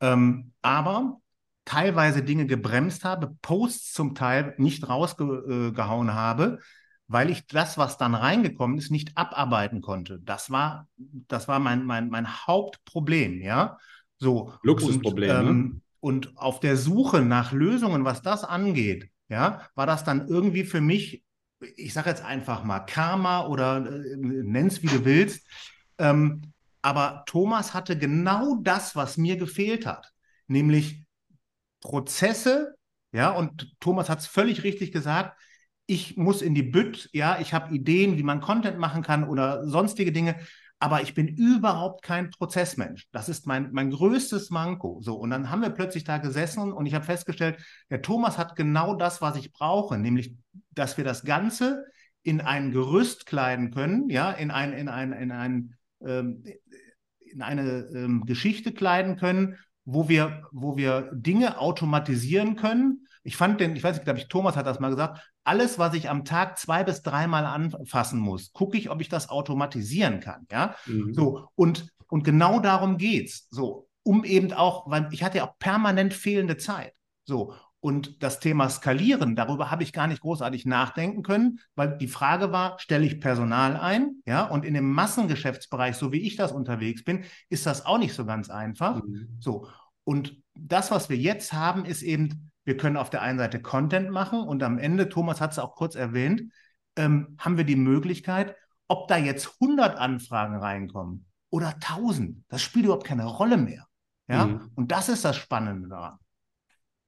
ähm, 0.00 0.52
aber 0.62 1.20
teilweise 1.64 2.22
Dinge 2.22 2.46
gebremst 2.46 3.04
habe, 3.04 3.36
Posts 3.42 3.92
zum 3.92 4.14
Teil 4.14 4.54
nicht 4.56 4.88
rausgehauen 4.88 6.14
habe, 6.14 6.60
weil 7.08 7.30
ich 7.30 7.46
das, 7.46 7.78
was 7.78 7.98
dann 7.98 8.14
reingekommen 8.14 8.78
ist, 8.78 8.90
nicht 8.90 9.16
abarbeiten 9.16 9.80
konnte. 9.80 10.20
Das 10.20 10.50
war, 10.50 10.88
das 10.96 11.48
war 11.48 11.58
mein, 11.58 11.84
mein, 11.84 12.08
mein 12.08 12.46
Hauptproblem, 12.46 13.40
ja. 13.40 13.78
So. 14.18 14.52
Luxusproblem. 14.62 15.30
Und, 15.30 15.44
ne? 15.44 15.50
ähm, 15.50 15.62
ne? 15.62 15.80
und 16.00 16.36
auf 16.36 16.60
der 16.60 16.76
Suche 16.76 17.22
nach 17.22 17.52
Lösungen, 17.52 18.04
was 18.04 18.22
das 18.22 18.44
angeht, 18.44 19.10
ja, 19.28 19.62
war 19.74 19.86
das 19.86 20.04
dann 20.04 20.28
irgendwie 20.28 20.64
für 20.64 20.80
mich 20.80 21.24
ich 21.60 21.92
sage 21.92 22.10
jetzt 22.10 22.24
einfach 22.24 22.64
mal 22.64 22.80
Karma 22.80 23.46
oder 23.46 23.78
äh, 23.78 24.16
nenn's 24.16 24.82
wie 24.82 24.88
du 24.88 25.04
willst. 25.04 25.46
Ähm, 25.98 26.52
aber 26.82 27.24
Thomas 27.26 27.74
hatte 27.74 27.98
genau 27.98 28.56
das, 28.62 28.94
was 28.94 29.16
mir 29.16 29.36
gefehlt 29.36 29.86
hat, 29.86 30.12
nämlich 30.46 31.06
Prozesse. 31.80 32.76
Ja, 33.12 33.30
und 33.30 33.74
Thomas 33.80 34.08
hat 34.08 34.20
es 34.20 34.26
völlig 34.26 34.62
richtig 34.62 34.92
gesagt. 34.92 35.38
Ich 35.86 36.16
muss 36.16 36.42
in 36.42 36.54
die 36.54 36.62
Bütt, 36.62 37.08
ja, 37.12 37.38
ich 37.40 37.54
habe 37.54 37.74
Ideen, 37.74 38.18
wie 38.18 38.22
man 38.22 38.40
Content 38.40 38.78
machen 38.78 39.02
kann 39.02 39.28
oder 39.28 39.66
sonstige 39.66 40.12
Dinge 40.12 40.36
aber 40.78 41.00
ich 41.02 41.14
bin 41.14 41.28
überhaupt 41.28 42.02
kein 42.02 42.30
Prozessmensch. 42.30 43.08
Das 43.10 43.28
ist 43.28 43.46
mein, 43.46 43.70
mein 43.72 43.90
größtes 43.90 44.50
Manko. 44.50 45.00
So, 45.00 45.14
und 45.16 45.30
dann 45.30 45.50
haben 45.50 45.62
wir 45.62 45.70
plötzlich 45.70 46.04
da 46.04 46.18
gesessen 46.18 46.72
und 46.72 46.86
ich 46.86 46.94
habe 46.94 47.04
festgestellt, 47.04 47.58
der 47.90 48.02
Thomas 48.02 48.36
hat 48.36 48.56
genau 48.56 48.94
das, 48.94 49.22
was 49.22 49.36
ich 49.36 49.52
brauche, 49.52 49.96
nämlich, 49.96 50.34
dass 50.72 50.96
wir 50.98 51.04
das 51.04 51.24
Ganze 51.24 51.84
in 52.22 52.40
ein 52.40 52.72
Gerüst 52.72 53.24
kleiden 53.26 53.70
können, 53.70 54.10
ja, 54.10 54.30
in 54.30 54.50
ein, 54.50 54.72
in 54.72 54.88
ein, 54.88 55.12
in 55.12 55.30
ein, 55.30 55.74
ähm, 56.04 56.44
in 57.20 57.40
eine 57.40 57.86
ähm, 57.94 58.26
Geschichte 58.26 58.72
kleiden 58.72 59.16
können, 59.16 59.56
wo 59.84 60.08
wir, 60.08 60.42
wo 60.52 60.76
wir 60.76 61.10
Dinge 61.14 61.58
automatisieren 61.58 62.56
können. 62.56 63.06
Ich 63.22 63.36
fand 63.36 63.60
den, 63.60 63.76
ich 63.76 63.82
weiß 63.82 63.96
nicht, 63.96 64.04
glaube 64.04 64.18
ich, 64.18 64.28
Thomas 64.28 64.56
hat 64.56 64.66
das 64.66 64.80
mal 64.80 64.90
gesagt, 64.90 65.22
alles, 65.46 65.78
was 65.78 65.94
ich 65.94 66.10
am 66.10 66.24
Tag 66.24 66.58
zwei 66.58 66.84
bis 66.84 67.02
dreimal 67.02 67.44
anfassen 67.46 68.18
muss, 68.18 68.52
gucke 68.52 68.76
ich, 68.76 68.90
ob 68.90 69.00
ich 69.00 69.08
das 69.08 69.28
automatisieren 69.28 70.20
kann. 70.20 70.46
Ja, 70.50 70.74
mhm. 70.86 71.14
so 71.14 71.48
und 71.54 71.92
und 72.08 72.24
genau 72.24 72.60
darum 72.60 72.98
geht's. 72.98 73.48
So, 73.50 73.88
um 74.02 74.24
eben 74.24 74.52
auch, 74.52 74.90
weil 74.90 75.08
ich 75.10 75.22
hatte 75.22 75.38
ja 75.38 75.48
auch 75.48 75.58
permanent 75.58 76.14
fehlende 76.14 76.56
Zeit. 76.56 76.92
So 77.24 77.52
und 77.86 78.20
das 78.22 78.40
Thema 78.40 78.68
Skalieren, 78.68 79.36
darüber 79.36 79.70
habe 79.70 79.84
ich 79.84 79.92
gar 79.92 80.08
nicht 80.08 80.20
großartig 80.20 80.66
nachdenken 80.66 81.22
können, 81.22 81.60
weil 81.76 81.96
die 81.98 82.08
Frage 82.08 82.50
war, 82.50 82.80
stelle 82.80 83.06
ich 83.06 83.20
Personal 83.20 83.76
ein? 83.76 84.22
Ja, 84.26 84.44
und 84.46 84.64
in 84.64 84.74
dem 84.74 84.90
Massengeschäftsbereich, 84.90 85.94
so 85.94 86.10
wie 86.10 86.22
ich 86.22 86.34
das 86.34 86.50
unterwegs 86.50 87.04
bin, 87.04 87.24
ist 87.48 87.64
das 87.64 87.86
auch 87.86 87.98
nicht 87.98 88.14
so 88.14 88.24
ganz 88.24 88.50
einfach. 88.50 89.04
Mhm. 89.04 89.36
So. 89.38 89.68
Und 90.02 90.36
das, 90.54 90.90
was 90.90 91.08
wir 91.10 91.16
jetzt 91.16 91.52
haben, 91.52 91.84
ist 91.84 92.02
eben 92.02 92.50
wir 92.66 92.76
können 92.76 92.96
auf 92.96 93.08
der 93.08 93.22
einen 93.22 93.38
Seite 93.38 93.62
Content 93.62 94.10
machen 94.10 94.40
und 94.40 94.62
am 94.62 94.78
Ende, 94.78 95.08
Thomas 95.08 95.40
hat 95.40 95.52
es 95.52 95.58
auch 95.58 95.76
kurz 95.76 95.94
erwähnt, 95.94 96.42
ähm, 96.96 97.36
haben 97.38 97.56
wir 97.56 97.64
die 97.64 97.76
Möglichkeit, 97.76 98.54
ob 98.88 99.08
da 99.08 99.16
jetzt 99.16 99.56
100 99.60 99.96
Anfragen 99.96 100.56
reinkommen 100.56 101.26
oder 101.48 101.74
1000, 101.74 102.44
das 102.48 102.60
spielt 102.60 102.84
überhaupt 102.84 103.06
keine 103.06 103.24
Rolle 103.24 103.56
mehr. 103.56 103.86
Ja, 104.28 104.46
mhm. 104.46 104.70
und 104.74 104.90
das 104.90 105.08
ist 105.08 105.24
das 105.24 105.36
Spannende 105.36 105.88
daran. 105.88 106.18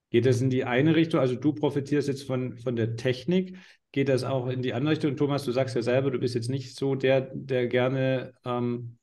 Geht 0.09 0.25
das 0.25 0.41
in 0.41 0.49
die 0.49 0.63
eine 0.63 0.95
Richtung? 0.95 1.19
Also 1.19 1.35
du 1.35 1.53
profitierst 1.53 2.07
jetzt 2.07 2.25
von, 2.25 2.57
von 2.57 2.75
der 2.75 2.95
Technik. 2.95 3.57
Geht 3.91 4.07
das 4.07 4.23
auch 4.23 4.47
in 4.47 4.61
die 4.61 4.73
andere 4.73 4.93
Richtung? 4.93 5.17
Thomas, 5.17 5.43
du 5.43 5.51
sagst 5.51 5.75
ja 5.75 5.81
selber, 5.81 6.09
du 6.09 6.19
bist 6.19 6.35
jetzt 6.35 6.49
nicht 6.49 6.75
so 6.75 6.95
der, 6.95 7.29
der 7.33 7.67
gerne 7.67 8.33
ähm, 8.45 8.97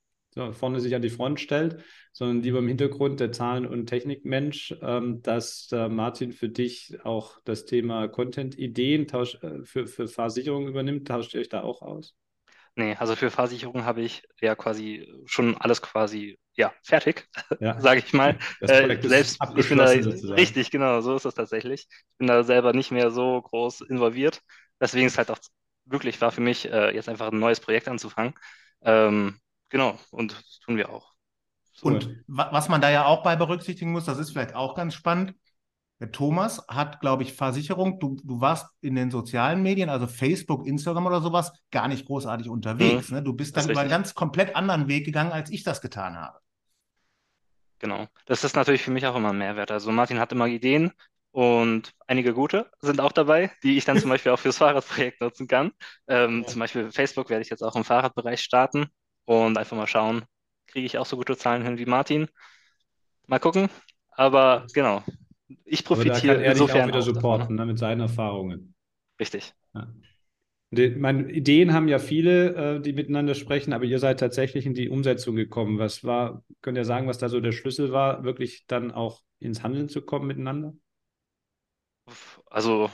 vorne 0.53 0.81
sich 0.81 0.95
an 0.95 1.03
die 1.03 1.11
Front 1.11 1.41
stellt, 1.41 1.83
sondern 2.17 2.43
lieber 2.43 2.61
im 2.61 2.69
Hintergrund 2.69 3.21
der 3.21 3.31
Zahlen- 3.31 3.67
und 3.67 3.89
Technikmensch, 3.89 4.75
ähm, 4.81 5.21
dass 5.21 5.69
äh, 5.71 5.91
Martin 5.91 6.33
für 6.33 6.49
dich 6.49 6.97
auch 7.05 7.39
das 7.45 7.67
Thema 7.67 8.09
Content-Ideen 8.09 9.07
äh, 9.07 9.65
für, 9.65 9.87
für 9.87 10.09
Fahrsicherung 10.09 10.67
übernimmt. 10.67 11.07
Tauscht 11.07 11.35
ihr 11.35 11.43
euch 11.43 11.51
da 11.51 11.63
auch 11.63 11.83
aus? 11.83 12.15
Nee, 12.75 12.97
also 12.99 13.17
für 13.17 13.31
Fahrsicherung 13.31 13.85
habe 13.85 14.01
ich 14.01 14.23
ja 14.41 14.55
quasi 14.55 15.07
schon 15.27 15.59
alles 15.59 15.83
quasi 15.83 16.39
ja, 16.55 16.73
fertig, 16.83 17.29
ja. 17.61 17.79
sage 17.79 17.99
ich 18.01 18.15
mal. 18.15 18.39
Äh, 18.63 18.99
selbst, 19.07 19.39
ich 19.55 19.69
bin 19.69 19.77
da 19.77 19.89
sozusagen. 19.89 20.41
richtig, 20.41 20.71
genau, 20.71 21.03
so 21.03 21.17
ist 21.17 21.27
es 21.27 21.35
tatsächlich. 21.35 21.87
Ich 21.91 22.17
bin 22.17 22.29
da 22.29 22.45
selber 22.45 22.73
nicht 22.73 22.93
mehr 22.93 23.11
so 23.11 23.43
groß 23.43 23.83
involviert. 23.83 24.41
Deswegen 24.81 25.07
ist 25.07 25.13
es 25.13 25.19
halt 25.19 25.31
auch 25.31 25.39
wirklich 25.85 26.19
war 26.23 26.33
für 26.33 26.41
mich, 26.41 26.65
äh, 26.65 26.95
jetzt 26.95 27.11
einfach 27.11 27.31
ein 27.31 27.39
neues 27.39 27.61
Projekt 27.61 27.89
anzufangen. 27.89 28.33
Ähm, 28.81 29.39
genau, 29.69 29.99
und 30.11 30.33
das 30.33 30.61
tun 30.61 30.79
wir 30.79 30.89
auch. 30.89 31.16
So. 31.77 31.89
Und 31.89 32.25
was 32.27 32.69
man 32.69 32.81
da 32.81 32.91
ja 32.91 33.05
auch 33.05 33.23
bei 33.23 33.37
berücksichtigen 33.37 33.93
muss, 33.93 34.07
das 34.07 34.19
ist 34.19 34.31
vielleicht 34.31 34.55
auch 34.55 34.75
ganz 34.75 34.95
spannend. 34.95 35.35
Der 36.01 36.11
Thomas 36.11 36.67
hat, 36.69 37.01
glaube 37.01 37.23
ich, 37.23 37.33
Versicherung. 37.33 38.01
Du, 38.01 38.17
du 38.23 38.41
warst 38.41 38.67
in 38.81 38.95
den 38.95 39.11
sozialen 39.11 39.63
Medien, 39.63 39.89
also 39.89 40.07
Facebook, 40.07 40.67
Instagram 40.67 41.07
oder 41.07 41.21
sowas, 41.21 41.53
gar 41.71 41.89
nicht 41.89 42.07
großartig 42.07 42.49
unterwegs. 42.49 43.11
Mhm. 43.11 43.17
Ne? 43.17 43.23
Du 43.23 43.33
bist 43.35 43.57
dann 43.57 43.69
über 43.69 43.81
einen 43.81 43.91
ganz 43.91 44.15
komplett 44.15 44.57
anderen 44.57 44.89
Weg 44.89 45.05
gegangen, 45.05 45.33
als 45.33 45.51
ich 45.51 45.63
das 45.63 45.81
getan 45.81 46.17
habe. 46.17 46.39
Genau. 47.79 48.07
Das 48.25 48.45
ist 48.45 48.57
natürlich 48.57 48.83
für 48.83 48.91
mich 48.91 49.07
auch 49.07 49.17
immer 49.17 49.31
ein 49.31 49.39
Mehrwert. 49.39 49.71
Also 49.71 49.91
Martin 49.93 50.19
hat 50.19 50.33
immer 50.33 50.47
Ideen 50.47 50.93
und 51.31 51.93
einige 52.07 52.33
gute 52.33 52.71
sind 52.81 53.01
auch 53.01 53.13
dabei, 53.13 53.51
die 53.63 53.77
ich 53.77 53.85
dann 53.85 53.99
zum 53.99 54.09
Beispiel 54.11 54.33
auch 54.33 54.39
fürs 54.39 54.59
Fahrradprojekt 54.59 55.21
nutzen 55.21 55.47
kann. 55.47 55.73
Ähm, 56.09 56.43
ja. 56.43 56.47
Zum 56.47 56.61
Beispiel 56.61 56.91
Facebook 56.91 57.29
werde 57.29 57.43
ich 57.43 57.51
jetzt 57.51 57.63
auch 57.63 57.77
im 57.77 57.85
Fahrradbereich 57.85 58.41
starten 58.41 58.87
und 59.27 59.59
einfach 59.59 59.77
mal 59.77 59.87
schauen, 59.87 60.25
kriege 60.67 60.87
ich 60.87 60.99
auch 60.99 61.07
so 61.07 61.17
gute 61.17 61.37
Zahlen 61.37 61.63
hin 61.63 61.79
wie 61.79 61.87
Martin. 61.87 62.29
Mal 63.27 63.39
gucken. 63.39 63.69
Aber 64.11 64.67
genau, 64.73 65.03
ich 65.65 65.85
profitiere 65.85 66.43
insofern 66.45 66.83
auch 66.83 66.89
wieder 66.89 67.03
supporten 67.03 67.57
ne, 67.57 67.67
mit 67.67 67.79
seinen 67.79 68.01
Erfahrungen. 68.01 68.75
Richtig. 69.21 69.55
Ja. 69.75 69.89
Die, 70.71 70.91
meine, 70.91 71.31
Ideen 71.31 71.73
haben 71.73 71.87
ja 71.87 71.99
viele, 71.99 72.77
äh, 72.77 72.81
die 72.81 72.93
miteinander 72.93 73.35
sprechen, 73.35 73.73
aber 73.73 73.85
ihr 73.85 73.99
seid 73.99 74.19
tatsächlich 74.19 74.67
in 74.67 74.75
die 74.75 74.89
Umsetzung 74.89 75.37
gekommen. 75.37 75.79
Was 75.79 76.03
war, 76.03 76.43
könnt 76.61 76.77
ihr 76.77 76.85
sagen, 76.85 77.07
was 77.07 77.19
da 77.19 77.29
so 77.29 77.41
der 77.41 77.53
Schlüssel 77.53 77.93
war, 77.93 78.25
wirklich 78.25 78.67
dann 78.67 78.91
auch 78.91 79.23
ins 79.39 79.63
Handeln 79.63 79.89
zu 79.89 80.03
kommen 80.03 80.27
miteinander? 80.27 80.75
Also, 82.47 82.91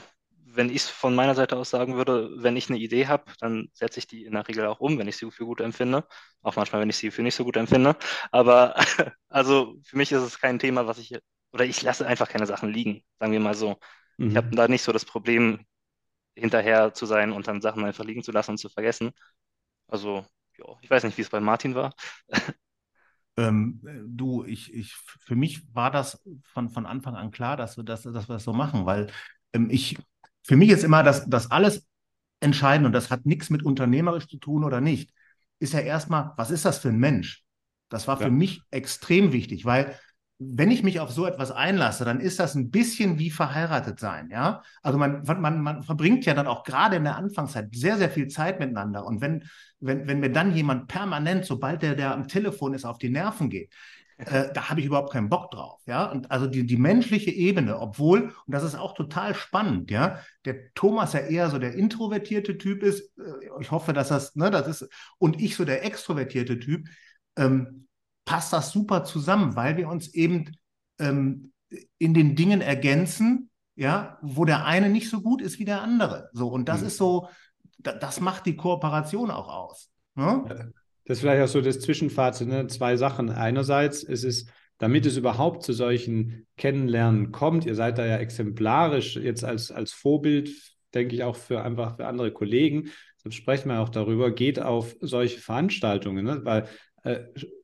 wenn 0.55 0.69
ich 0.69 0.77
es 0.77 0.89
von 0.89 1.15
meiner 1.15 1.35
Seite 1.35 1.57
aus 1.57 1.69
sagen 1.69 1.95
würde, 1.95 2.29
wenn 2.37 2.57
ich 2.57 2.69
eine 2.69 2.79
Idee 2.79 3.07
habe, 3.07 3.25
dann 3.39 3.69
setze 3.73 3.99
ich 3.99 4.07
die 4.07 4.25
in 4.25 4.33
der 4.33 4.47
Regel 4.47 4.65
auch 4.67 4.79
um, 4.79 4.97
wenn 4.97 5.07
ich 5.07 5.17
sie 5.17 5.29
für 5.31 5.45
gut 5.45 5.61
empfinde. 5.61 6.05
Auch 6.41 6.55
manchmal, 6.55 6.81
wenn 6.81 6.89
ich 6.89 6.97
sie 6.97 7.11
für 7.11 7.23
nicht 7.23 7.35
so 7.35 7.43
gut 7.43 7.57
empfinde. 7.57 7.95
Aber 8.31 8.75
also 9.29 9.75
für 9.83 9.97
mich 9.97 10.11
ist 10.11 10.21
es 10.21 10.39
kein 10.39 10.59
Thema, 10.59 10.87
was 10.87 10.97
ich 10.99 11.17
oder 11.51 11.65
ich 11.65 11.81
lasse 11.83 12.07
einfach 12.07 12.29
keine 12.29 12.47
Sachen 12.47 12.69
liegen, 12.69 13.03
sagen 13.19 13.31
wir 13.31 13.39
mal 13.39 13.53
so. 13.53 13.77
Mhm. 14.17 14.29
Ich 14.31 14.35
habe 14.37 14.55
da 14.55 14.67
nicht 14.67 14.81
so 14.81 14.91
das 14.91 15.05
Problem, 15.05 15.65
hinterher 16.35 16.93
zu 16.93 17.05
sein 17.05 17.31
und 17.31 17.47
dann 17.47 17.61
Sachen 17.61 17.85
einfach 17.85 18.03
liegen 18.05 18.23
zu 18.23 18.31
lassen 18.31 18.51
und 18.51 18.57
zu 18.57 18.69
vergessen. 18.69 19.11
Also, 19.87 20.25
ja, 20.57 20.65
ich 20.81 20.89
weiß 20.89 21.03
nicht, 21.03 21.17
wie 21.17 21.21
es 21.21 21.29
bei 21.29 21.39
Martin 21.39 21.75
war. 21.75 21.93
Ähm, 23.35 23.81
du, 24.05 24.43
ich, 24.43 24.71
ich, 24.71 24.93
für 24.93 25.35
mich 25.35 25.63
war 25.73 25.89
das 25.89 26.21
von, 26.43 26.69
von 26.69 26.85
Anfang 26.85 27.15
an 27.15 27.31
klar, 27.31 27.57
dass 27.57 27.77
wir 27.77 27.83
das, 27.83 28.03
dass 28.03 28.29
wir 28.29 28.33
das 28.33 28.43
so 28.43 28.53
machen, 28.53 28.85
weil 28.85 29.11
ähm, 29.53 29.71
ich, 29.71 29.97
für 30.43 30.55
mich 30.55 30.69
ist 30.69 30.83
immer 30.83 31.03
das, 31.03 31.27
das 31.29 31.51
alles 31.51 31.85
entscheidend 32.39 32.85
und 32.85 32.93
das 32.93 33.09
hat 33.09 33.25
nichts 33.25 33.49
mit 33.49 33.63
unternehmerisch 33.63 34.27
zu 34.27 34.37
tun 34.37 34.63
oder 34.63 34.81
nicht, 34.81 35.11
ist 35.59 35.73
ja 35.73 35.79
erstmal, 35.79 36.33
was 36.35 36.51
ist 36.51 36.65
das 36.65 36.79
für 36.79 36.89
ein 36.89 36.99
Mensch? 36.99 37.43
Das 37.89 38.07
war 38.07 38.17
für 38.17 38.23
ja. 38.23 38.29
mich 38.29 38.61
extrem 38.71 39.31
wichtig, 39.31 39.65
weil 39.65 39.97
wenn 40.39 40.71
ich 40.71 40.83
mich 40.83 40.99
auf 40.99 41.11
so 41.11 41.25
etwas 41.25 41.51
einlasse, 41.51 42.05
dann 42.05 42.19
ist 42.19 42.39
das 42.39 42.55
ein 42.55 42.69
bisschen 42.69 43.19
wie 43.19 43.29
verheiratet 43.29 43.99
sein, 43.99 44.29
ja. 44.29 44.61
Also 44.81 44.97
man, 44.97 45.23
man, 45.23 45.61
man 45.61 45.83
verbringt 45.83 46.25
ja 46.25 46.33
dann 46.33 46.47
auch 46.47 46.63
gerade 46.63 46.97
in 46.97 47.03
der 47.03 47.15
Anfangszeit 47.15 47.69
sehr, 47.73 47.97
sehr 47.97 48.09
viel 48.09 48.27
Zeit 48.27 48.59
miteinander. 48.59 49.05
Und 49.05 49.21
wenn, 49.21 49.45
wenn, 49.79 50.07
wenn 50.07 50.19
mir 50.19 50.31
dann 50.31 50.55
jemand 50.55 50.87
permanent, 50.87 51.45
sobald 51.45 51.81
der, 51.81 51.95
der 51.95 52.13
am 52.13 52.27
Telefon 52.27 52.73
ist, 52.73 52.83
auf 52.83 52.97
die 52.97 53.09
Nerven 53.09 53.49
geht, 53.49 53.71
äh, 54.25 54.53
da 54.53 54.69
habe 54.69 54.79
ich 54.79 54.85
überhaupt 54.85 55.11
keinen 55.11 55.29
Bock 55.29 55.51
drauf, 55.51 55.81
ja. 55.85 56.05
Und 56.05 56.31
also 56.31 56.47
die, 56.47 56.65
die 56.65 56.77
menschliche 56.77 57.31
Ebene, 57.31 57.79
obwohl, 57.79 58.33
und 58.45 58.53
das 58.53 58.63
ist 58.63 58.75
auch 58.75 58.93
total 58.93 59.35
spannend, 59.35 59.91
ja, 59.91 60.19
der 60.45 60.73
Thomas 60.73 61.13
ja 61.13 61.21
eher 61.21 61.49
so 61.49 61.59
der 61.59 61.73
introvertierte 61.73 62.57
Typ 62.57 62.83
ist, 62.83 63.17
äh, 63.17 63.61
ich 63.61 63.71
hoffe, 63.71 63.93
dass 63.93 64.09
das, 64.09 64.35
ne, 64.35 64.51
das 64.51 64.67
ist, 64.67 64.89
und 65.17 65.41
ich 65.41 65.55
so 65.55 65.65
der 65.65 65.85
extrovertierte 65.85 66.59
Typ, 66.59 66.87
ähm, 67.37 67.87
passt 68.25 68.53
das 68.53 68.71
super 68.71 69.03
zusammen, 69.03 69.55
weil 69.55 69.77
wir 69.77 69.89
uns 69.89 70.13
eben 70.13 70.51
ähm, 70.99 71.51
in 71.97 72.13
den 72.13 72.35
Dingen 72.35 72.61
ergänzen, 72.61 73.49
ja, 73.75 74.17
wo 74.21 74.45
der 74.45 74.65
eine 74.65 74.89
nicht 74.89 75.09
so 75.09 75.21
gut 75.21 75.41
ist 75.41 75.59
wie 75.59 75.65
der 75.65 75.81
andere. 75.81 76.29
So, 76.33 76.47
und 76.47 76.69
das 76.69 76.81
mhm. 76.81 76.87
ist 76.87 76.97
so, 76.97 77.29
da, 77.79 77.93
das 77.93 78.19
macht 78.19 78.45
die 78.45 78.55
Kooperation 78.55 79.31
auch 79.31 79.49
aus. 79.49 79.89
Ne? 80.15 80.71
Das 81.05 81.17
ist 81.17 81.21
vielleicht 81.21 81.43
auch 81.43 81.47
so 81.47 81.61
das 81.61 81.79
Zwischenfazit, 81.79 82.47
ne? 82.47 82.67
zwei 82.67 82.95
Sachen. 82.95 83.29
Einerseits 83.29 84.03
ist 84.03 84.23
es, 84.23 84.45
damit 84.77 85.05
es 85.05 85.17
überhaupt 85.17 85.63
zu 85.63 85.73
solchen 85.73 86.47
Kennenlernen 86.57 87.31
kommt, 87.31 87.65
ihr 87.65 87.75
seid 87.75 87.97
da 87.97 88.05
ja 88.05 88.17
exemplarisch 88.17 89.15
jetzt 89.15 89.43
als, 89.43 89.71
als 89.71 89.91
Vorbild, 89.91 90.49
denke 90.93 91.15
ich, 91.15 91.23
auch 91.23 91.35
für 91.35 91.63
einfach 91.63 91.97
für 91.97 92.07
andere 92.07 92.31
Kollegen, 92.31 92.89
sonst 93.17 93.35
sprechen 93.35 93.69
wir 93.69 93.79
auch 93.79 93.89
darüber, 93.89 94.31
geht 94.31 94.59
auf 94.59 94.95
solche 94.99 95.39
Veranstaltungen, 95.39 96.25
ne? 96.25 96.41
weil 96.43 96.67
äh, 97.03 97.21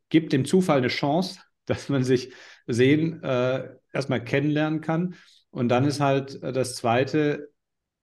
gibt 0.10 0.34
dem 0.34 0.46
Zufall 0.46 0.80
eine 0.80 0.88
Chance, 0.88 1.40
dass 1.66 1.90
man 1.90 2.04
sich 2.04 2.34
sehen, 2.68 3.22
äh, 3.24 3.70
erstmal 3.94 4.24
kennenlernen 4.24 4.82
kann. 4.82 5.16
Und 5.52 5.70
dann 5.70 5.86
ist 5.86 6.00
halt 6.00 6.42
äh, 6.44 6.52
das 6.52 6.76
Zweite, 6.76 7.50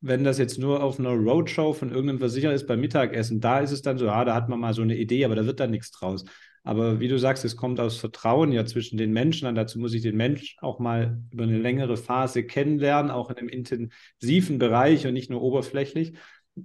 wenn 0.01 0.25
das 0.25 0.39
jetzt 0.39 0.59
nur 0.59 0.83
auf 0.83 0.99
einer 0.99 1.11
Roadshow 1.11 1.73
von 1.73 1.91
irgendeinem 1.91 2.19
Versicherer 2.19 2.53
ist 2.53 2.67
beim 2.67 2.81
Mittagessen, 2.81 3.41
da 3.41 3.61
ist 3.61 3.73
es 3.73 3.83
dann 3.83 3.99
so, 3.99 4.07
ja, 4.07 4.25
da 4.25 4.35
hat 4.35 4.49
man 4.49 4.61
mal 4.61 4.75
so 4.75 4.83
eine 4.83 4.97
Idee, 4.97 5.25
aber 5.25 5.35
da 5.35 5.47
wird 5.47 5.61
dann 5.61 5.71
nichts 5.71 5.91
draus. 5.91 6.25
Aber 6.67 6.99
wie 6.99 7.07
du 7.07 7.17
sagst, 7.17 7.45
es 7.45 7.57
kommt 7.57 7.79
aus 7.79 7.97
Vertrauen 7.97 8.51
ja 8.51 8.67
zwischen 8.67 8.99
den 8.99 9.13
Menschen. 9.13 9.47
Und 9.47 9.55
dazu 9.55 9.79
muss 9.79 9.95
ich 9.95 10.03
den 10.03 10.17
Mensch 10.17 10.57
auch 10.61 10.81
mal 10.81 11.23
über 11.31 11.45
eine 11.45 11.59
längere 11.59 11.97
Phase 11.97 12.43
kennenlernen, 12.43 13.13
auch 13.13 13.31
in 13.31 13.37
einem 13.37 13.49
intensiven 13.49 14.59
Bereich 14.59 15.07
und 15.07 15.15
nicht 15.15 15.31
nur 15.31 15.43
oberflächlich. 15.43 16.15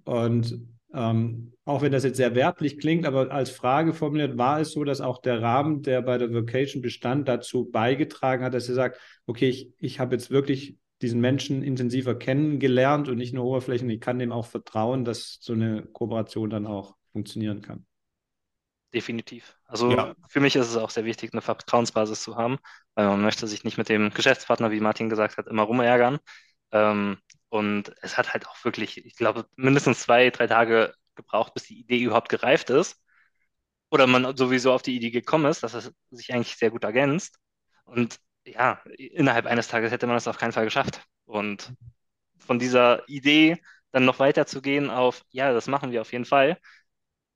Und 0.03 0.59
ähm, 0.93 1.53
auch 1.65 1.83
wenn 1.83 1.91
das 1.91 2.03
jetzt 2.03 2.17
sehr 2.17 2.33
werblich 2.33 2.79
klingt, 2.79 3.05
aber 3.05 3.31
als 3.31 3.51
Frage 3.51 3.93
formuliert, 3.93 4.39
war 4.39 4.59
es 4.59 4.71
so, 4.71 4.83
dass 4.83 5.01
auch 5.01 5.21
der 5.21 5.39
Rahmen, 5.39 5.83
der 5.83 6.01
bei 6.01 6.17
der 6.17 6.33
Vocation 6.33 6.81
bestand, 6.81 7.27
dazu 7.27 7.69
beigetragen 7.69 8.43
hat, 8.43 8.55
dass 8.55 8.69
er 8.69 8.75
sagt, 8.75 8.99
okay, 9.27 9.49
ich, 9.49 9.71
ich 9.77 9.99
habe 9.99 10.15
jetzt 10.15 10.31
wirklich 10.31 10.77
diesen 11.01 11.21
Menschen 11.21 11.63
intensiver 11.63 12.15
kennengelernt 12.15 13.07
und 13.07 13.17
nicht 13.17 13.33
nur 13.33 13.45
Oberflächen, 13.45 13.89
ich 13.89 14.01
kann 14.01 14.19
dem 14.19 14.31
auch 14.31 14.45
vertrauen, 14.45 15.05
dass 15.05 15.37
so 15.41 15.53
eine 15.53 15.83
Kooperation 15.83 16.49
dann 16.49 16.67
auch 16.67 16.95
funktionieren 17.11 17.61
kann. 17.61 17.85
Definitiv. 18.93 19.55
Also 19.65 19.91
ja. 19.91 20.15
für 20.27 20.41
mich 20.41 20.55
ist 20.55 20.67
es 20.67 20.75
auch 20.75 20.89
sehr 20.89 21.05
wichtig, 21.05 21.31
eine 21.31 21.41
Vertrauensbasis 21.41 22.21
zu 22.21 22.35
haben, 22.35 22.57
weil 22.95 23.07
man 23.07 23.21
möchte 23.21 23.47
sich 23.47 23.63
nicht 23.63 23.77
mit 23.77 23.87
dem 23.87 24.09
Geschäftspartner, 24.09 24.71
wie 24.71 24.81
Martin 24.81 25.09
gesagt 25.09 25.37
hat, 25.37 25.47
immer 25.47 25.63
rumärgern. 25.63 26.19
Ähm, 26.71 27.17
und 27.49 27.93
es 28.01 28.17
hat 28.17 28.33
halt 28.33 28.47
auch 28.47 28.63
wirklich, 28.65 29.05
ich 29.05 29.15
glaube, 29.15 29.45
mindestens 29.55 30.01
zwei, 30.01 30.29
drei 30.29 30.47
Tage 30.47 30.93
gebraucht, 31.15 31.53
bis 31.53 31.63
die 31.63 31.79
Idee 31.79 32.01
überhaupt 32.01 32.29
gereift 32.29 32.69
ist. 32.69 33.01
Oder 33.89 34.07
man 34.07 34.35
sowieso 34.37 34.71
auf 34.73 34.81
die 34.81 34.95
Idee 34.95 35.11
gekommen 35.11 35.45
ist, 35.45 35.63
dass 35.63 35.73
es 35.73 35.91
sich 36.11 36.33
eigentlich 36.33 36.55
sehr 36.55 36.71
gut 36.71 36.83
ergänzt. 36.83 37.39
Und 37.85 38.19
ja, 38.45 38.79
innerhalb 38.97 39.45
eines 39.45 39.67
Tages 39.67 39.91
hätte 39.91 40.07
man 40.07 40.17
es 40.17 40.27
auf 40.27 40.37
keinen 40.37 40.51
Fall 40.51 40.65
geschafft. 40.65 41.01
Und 41.25 41.73
von 42.39 42.59
dieser 42.59 43.07
Idee 43.07 43.57
dann 43.91 44.05
noch 44.05 44.19
weiterzugehen 44.19 44.89
auf, 44.89 45.23
ja, 45.29 45.53
das 45.53 45.67
machen 45.67 45.91
wir 45.91 46.01
auf 46.01 46.11
jeden 46.11 46.25
Fall, 46.25 46.57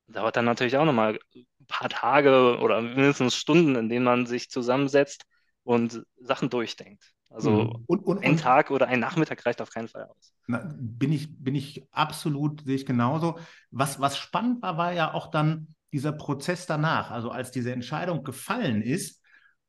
dauert 0.08 0.36
dann 0.36 0.46
natürlich 0.46 0.78
auch 0.78 0.86
nochmal 0.86 1.20
ein 1.36 1.66
paar 1.68 1.90
Tage 1.90 2.60
oder 2.60 2.82
mindestens 2.82 3.36
Stunden, 3.36 3.76
in 3.76 3.90
denen 3.90 4.06
man 4.06 4.26
sich 4.26 4.50
zusammensetzt 4.50 5.24
und 5.64 6.04
Sachen 6.18 6.50
durchdenkt. 6.50 7.12
Also 7.30 7.52
mhm. 7.52 7.84
und, 7.88 8.00
und, 8.00 8.24
ein 8.24 8.38
Tag 8.38 8.72
oder 8.72 8.88
ein 8.88 9.00
Nachmittag 9.00 9.46
reicht 9.46 9.62
auf 9.62 9.72
keinen 9.72 9.88
Fall 9.88 10.06
aus. 10.06 10.34
Bin 10.48 11.12
ich, 11.12 11.44
bin 11.44 11.56
ich 11.56 11.84
absolut, 11.92 12.62
sehe 12.62 12.76
ich 12.76 12.86
genauso. 12.86 13.40
Was, 13.72 14.00
was 14.00 14.18
spannend 14.18 14.62
war, 14.62 14.78
war 14.78 14.94
ja 14.94 15.14
auch 15.14 15.32
dann 15.32 15.76
dieser 15.92 16.12
Prozess 16.12 16.66
danach. 16.66 17.12
Also 17.12 17.32
als 17.32 17.52
diese 17.52 17.74
Entscheidung 17.74 18.24
gefallen 18.24 18.82
ist, 18.82 19.22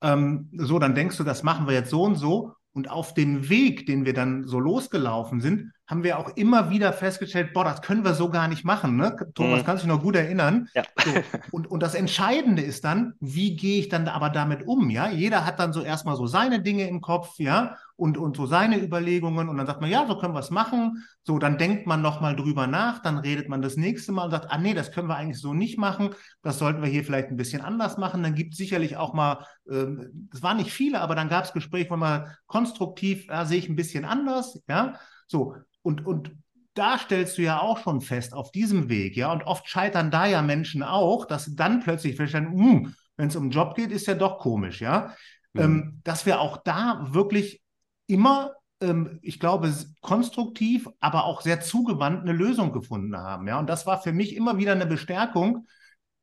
ähm, 0.03 0.51
so, 0.57 0.79
dann 0.79 0.95
denkst 0.95 1.17
du, 1.17 1.25
das 1.25 1.43
machen 1.43 1.67
wir 1.67 1.75
jetzt 1.75 1.91
so 1.91 2.03
und 2.03 2.17
so. 2.17 2.53
Und 2.73 2.91
auf 2.91 3.15
dem 3.15 3.49
Weg, 3.49 3.87
den 3.87 4.05
wir 4.05 4.13
dann 4.13 4.45
so 4.45 4.61
losgelaufen 4.61 5.41
sind, 5.41 5.73
haben 5.87 6.03
wir 6.03 6.19
auch 6.19 6.37
immer 6.37 6.69
wieder 6.69 6.93
festgestellt, 6.93 7.55
boah, 7.55 7.65
das 7.65 7.81
können 7.81 8.05
wir 8.05 8.13
so 8.13 8.29
gar 8.29 8.49
nicht 8.49 8.65
machen. 8.65 8.97
Ne? 8.97 9.17
Thomas, 9.35 9.61
mhm. 9.61 9.65
kannst 9.65 9.83
du 9.83 9.87
dich 9.87 9.97
noch 9.97 10.03
gut 10.03 10.17
erinnern? 10.17 10.69
Ja. 10.75 10.83
So, 11.03 11.11
und, 11.53 11.71
und 11.71 11.83
das 11.83 11.95
Entscheidende 11.95 12.61
ist 12.61 12.85
dann, 12.85 13.15
wie 13.21 13.57
gehe 13.57 13.79
ich 13.79 13.89
dann 13.89 14.09
aber 14.09 14.29
damit 14.29 14.67
um? 14.67 14.91
Ja, 14.91 15.09
jeder 15.09 15.47
hat 15.47 15.59
dann 15.59 15.73
so 15.73 15.83
erstmal 15.83 16.17
so 16.17 16.27
seine 16.27 16.61
Dinge 16.61 16.87
im 16.87 17.01
Kopf, 17.01 17.39
ja. 17.39 17.77
Und, 17.97 18.19
und 18.19 18.37
so 18.37 18.47
seine 18.47 18.83
Überlegungen 18.83 19.49
und 19.49 19.57
dann 19.57 19.67
sagt 19.67 19.81
man, 19.81 19.91
ja, 19.91 20.07
so 20.07 20.19
können 20.19 20.35
wir 20.35 20.41
es 20.41 20.51
machen. 20.51 21.05
So, 21.23 21.39
dann 21.39 21.57
denkt 21.57 21.87
man 21.87 22.03
nochmal 22.03 22.37
drüber 22.37 22.67
nach, 22.67 23.01
dann 23.01 23.19
redet 23.19 23.49
man 23.49 23.63
das 23.63 23.77
nächste 23.77 24.13
Mal 24.13 24.25
und 24.25 24.31
sagt, 24.31 24.51
ah 24.51 24.59
nee, 24.59 24.75
das 24.75 24.93
können 24.93 25.09
wir 25.09 25.17
eigentlich 25.17 25.41
so 25.41 25.55
nicht 25.55 25.79
machen, 25.79 26.11
das 26.43 26.59
sollten 26.59 26.83
wir 26.83 26.91
hier 26.91 27.05
vielleicht 27.05 27.29
ein 27.29 27.37
bisschen 27.37 27.63
anders 27.63 27.97
machen. 27.97 28.23
Dann 28.23 28.35
gibt 28.35 28.53
es 28.53 28.59
sicherlich 28.59 28.99
auch 28.99 29.15
mal, 29.15 29.47
ähm, 29.71 30.29
es 30.33 30.43
waren 30.43 30.59
nicht 30.59 30.73
viele, 30.73 31.01
aber 31.01 31.15
dann 31.15 31.31
gab 31.31 31.45
es 31.45 31.55
Gespräche, 31.55 31.91
wo 31.91 31.97
man 31.97 32.31
konstruktiv, 32.47 33.27
ja, 33.29 33.47
sehe 33.47 33.59
ich 33.59 33.69
ein 33.69 33.77
bisschen 33.77 34.05
anders, 34.05 34.63
ja, 34.69 34.95
so. 35.27 35.55
Und, 35.83 36.05
und 36.05 36.33
da 36.75 36.99
stellst 36.99 37.39
du 37.39 37.43
ja 37.43 37.61
auch 37.61 37.79
schon 37.79 38.03
fest, 38.03 38.35
auf 38.35 38.53
diesem 38.53 38.91
Weg, 38.91 39.17
ja, 39.17 39.33
und 39.33 39.45
oft 39.45 39.69
scheitern 39.69 40.11
da 40.11 40.27
ja 40.27 40.43
Menschen 40.43 40.83
auch, 40.83 41.25
dass 41.25 41.55
dann 41.55 41.81
plötzlich 41.81 42.17
feststellen, 42.17 42.53
hm, 42.53 42.95
wenn 43.17 43.29
es 43.29 43.37
um 43.37 43.49
Job 43.49 43.75
geht, 43.75 43.91
ist 43.91 44.07
ja 44.07 44.15
doch 44.15 44.39
komisch, 44.39 44.83
ja. 44.83 45.15
Mhm. 45.55 45.63
Ähm, 45.63 46.01
dass 46.05 46.27
wir 46.27 46.41
auch 46.41 46.59
da 46.59 47.07
wirklich 47.13 47.63
immer, 48.07 48.53
ähm, 48.81 49.19
ich 49.23 49.41
glaube, 49.41 49.73
konstruktiv, 50.01 50.89
aber 51.01 51.25
auch 51.25 51.41
sehr 51.41 51.61
zugewandt 51.61 52.23
eine 52.23 52.33
Lösung 52.33 52.73
gefunden 52.73 53.17
haben, 53.17 53.49
ja. 53.49 53.59
Und 53.59 53.69
das 53.69 53.87
war 53.87 54.03
für 54.03 54.13
mich 54.13 54.37
immer 54.37 54.59
wieder 54.59 54.73
eine 54.73 54.87
Bestärkung, 54.87 55.67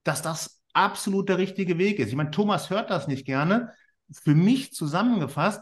dass 0.04 0.22
das 0.22 0.62
absolut 0.74 1.30
der 1.30 1.38
richtige 1.38 1.78
Weg 1.78 2.00
ist. 2.00 2.10
Ich 2.10 2.16
meine, 2.16 2.32
Thomas 2.32 2.70
hört 2.70 2.90
das 2.90 3.08
nicht 3.08 3.26
gerne. 3.26 3.72
Für 4.12 4.36
mich 4.36 4.74
zusammengefasst, 4.74 5.62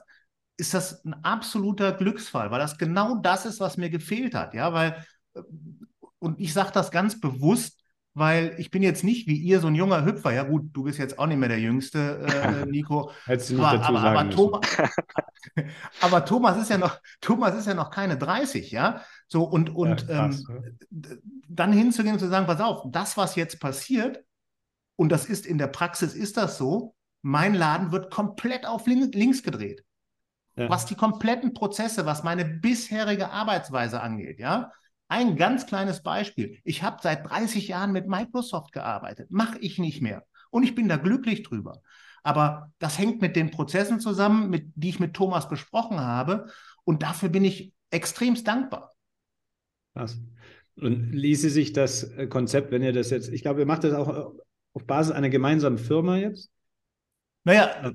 ist 0.58 0.74
das 0.74 1.04
ein 1.06 1.14
absoluter 1.24 1.92
Glücksfall, 1.92 2.52
weil 2.52 2.60
das 2.60 2.78
genau 2.78 3.16
das 3.16 3.46
ist, 3.46 3.60
was 3.60 3.78
mir 3.78 3.90
gefehlt 3.90 4.36
hat. 4.36 4.54
Ja, 4.54 4.74
weil, 4.74 5.06
äh, 5.34 5.42
und 6.20 6.40
ich 6.40 6.54
sage 6.54 6.72
das 6.74 6.92
ganz 6.92 7.20
bewusst, 7.20 7.81
weil 8.14 8.56
ich 8.58 8.72
bin 8.72 8.84
jetzt 8.84 9.04
nicht 9.04 9.28
wie 9.28 9.38
ihr 9.38 9.60
so 9.60 9.68
ein 9.68 9.76
junger 9.76 10.06
Hüpfer. 10.06 10.32
Ja, 10.32 10.44
gut, 10.44 10.70
du 10.74 10.84
bist 10.84 11.00
jetzt 11.00 11.18
auch 11.18 11.28
nicht 11.28 11.38
mehr 11.38 11.50
der 11.50 11.60
Jüngste, 11.60 12.26
äh, 12.28 12.66
Nico. 12.66 13.12
Hättest 13.26 13.52
du 13.52 13.54
nicht 13.56 13.64
aber, 13.64 13.78
dazu 13.78 13.96
aber, 13.96 14.20
aber, 14.20 14.30
Thomas, 14.30 14.78
aber 16.02 16.26
Thomas 16.26 16.58
ist 16.58 16.70
ja 16.70 16.78
noch, 16.78 17.00
Thomas 17.22 17.56
ist 17.56 17.68
ja 17.68 17.74
noch 17.74 17.90
keine 17.90 18.18
30, 18.18 18.72
ja. 18.72 19.02
So, 19.28 19.44
und, 19.44 19.70
und 19.70 20.08
ja, 20.08 20.28
krass, 20.28 20.44
ähm, 20.50 20.78
dann 21.48 21.74
hinzugehen 21.74 22.16
und 22.16 22.20
zu 22.20 22.28
sagen, 22.28 22.48
pass 22.48 22.62
auf, 22.62 22.84
das, 22.92 23.18
was 23.18 23.36
jetzt 23.36 23.60
passiert, 23.60 24.24
und 24.96 25.10
das 25.10 25.26
ist 25.26 25.46
in 25.46 25.58
der 25.58 25.68
Praxis 25.68 26.14
ist 26.14 26.38
das 26.38 26.58
so, 26.58 26.96
mein 27.22 27.54
Laden 27.54 27.92
wird 27.92 28.12
komplett 28.12 28.66
auf 28.66 28.88
links 28.88 29.44
gedreht 29.44 29.84
ja. 30.56 30.70
was 30.70 30.86
die 30.86 30.96
kompletten 30.96 31.54
Prozesse, 31.54 32.06
was 32.06 32.24
meine 32.24 32.46
bisherige 32.46 33.30
Arbeitsweise 33.30 34.02
angeht, 34.02 34.40
ja. 34.40 34.72
Ein 35.12 35.36
ganz 35.36 35.66
kleines 35.66 36.04
Beispiel. 36.04 36.60
Ich 36.64 36.84
habe 36.84 37.00
seit 37.02 37.30
30 37.30 37.68
Jahren 37.68 37.92
mit 37.92 38.08
Microsoft 38.08 38.72
gearbeitet. 38.72 39.30
Mache 39.30 39.60
ich 39.60 39.78
nicht 39.78 40.02
mehr. 40.02 40.26
Und 40.52 40.64
ich 40.64 40.74
bin 40.74 40.88
da 40.88 40.96
glücklich 40.96 41.44
drüber. 41.44 41.82
Aber 42.24 42.72
das 42.80 42.98
hängt 42.98 43.22
mit 43.22 43.36
den 43.36 43.52
Prozessen 43.52 44.00
zusammen, 44.00 44.50
mit, 44.50 44.72
die 44.76 44.88
ich 44.88 45.02
mit 45.02 45.14
Thomas 45.14 45.50
besprochen 45.50 46.00
habe. 46.00 46.46
Und 46.86 47.04
dafür 47.04 47.28
bin 47.28 47.44
ich 47.44 47.74
extremst 47.90 48.48
dankbar. 48.48 48.94
Was? 49.96 50.18
Und 50.78 51.12
ließe 51.12 51.50
sich 51.50 51.74
das 51.74 52.10
Konzept, 52.30 52.72
wenn 52.72 52.82
ihr 52.82 52.94
das 52.94 53.10
jetzt, 53.10 53.28
ich 53.34 53.42
glaube, 53.42 53.60
ihr 53.60 53.66
macht 53.66 53.84
das 53.84 53.94
auch 53.94 54.34
auf 54.72 54.88
Basis 54.88 55.12
einer 55.12 55.30
gemeinsamen 55.30 55.78
Firma 55.78 56.16
jetzt? 56.16 56.50
Naja, 57.44 57.92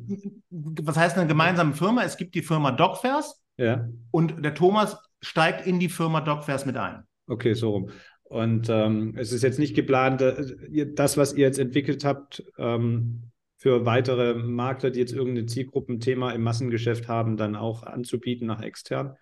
was 0.51 0.99
heißt 0.99 1.17
eine 1.17 1.29
gemeinsame 1.29 1.73
Firma? 1.73 2.03
Es 2.03 2.19
gibt 2.19 2.35
die 2.35 2.43
Firma 2.43 2.73
Dogfairs 2.73 3.43
ja. 3.57 3.89
und 4.11 4.45
der 4.45 4.55
Thomas 4.55 4.99
steigt 5.27 5.67
in 5.67 5.81
die 5.81 5.89
Firma 5.89 6.21
Dogfairs 6.21 6.67
mit 6.67 6.77
ein. 6.77 7.05
Okay, 7.27 7.55
so 7.55 7.71
rum. 7.71 7.91
Und 8.25 8.69
ähm, 8.69 9.15
es 9.17 9.33
ist 9.33 9.43
jetzt 9.43 9.59
nicht 9.59 9.75
geplant, 9.75 10.21
äh, 10.21 10.87
das, 10.95 11.17
was 11.17 11.33
ihr 11.35 11.47
jetzt 11.47 11.59
entwickelt 11.59 12.05
habt, 12.05 12.43
ähm, 12.59 13.31
für 13.57 13.87
weitere 13.87 14.35
Makler, 14.35 14.91
die 14.91 15.01
jetzt 15.01 15.13
irgendein 15.13 15.49
Zielgruppenthema 15.49 16.33
im 16.33 16.43
Massengeschäft 16.43 17.09
haben, 17.09 17.37
dann 17.37 17.57
auch 17.57 17.83
anzubieten 17.83 18.47
nach 18.47 18.63
extern? 18.63 19.17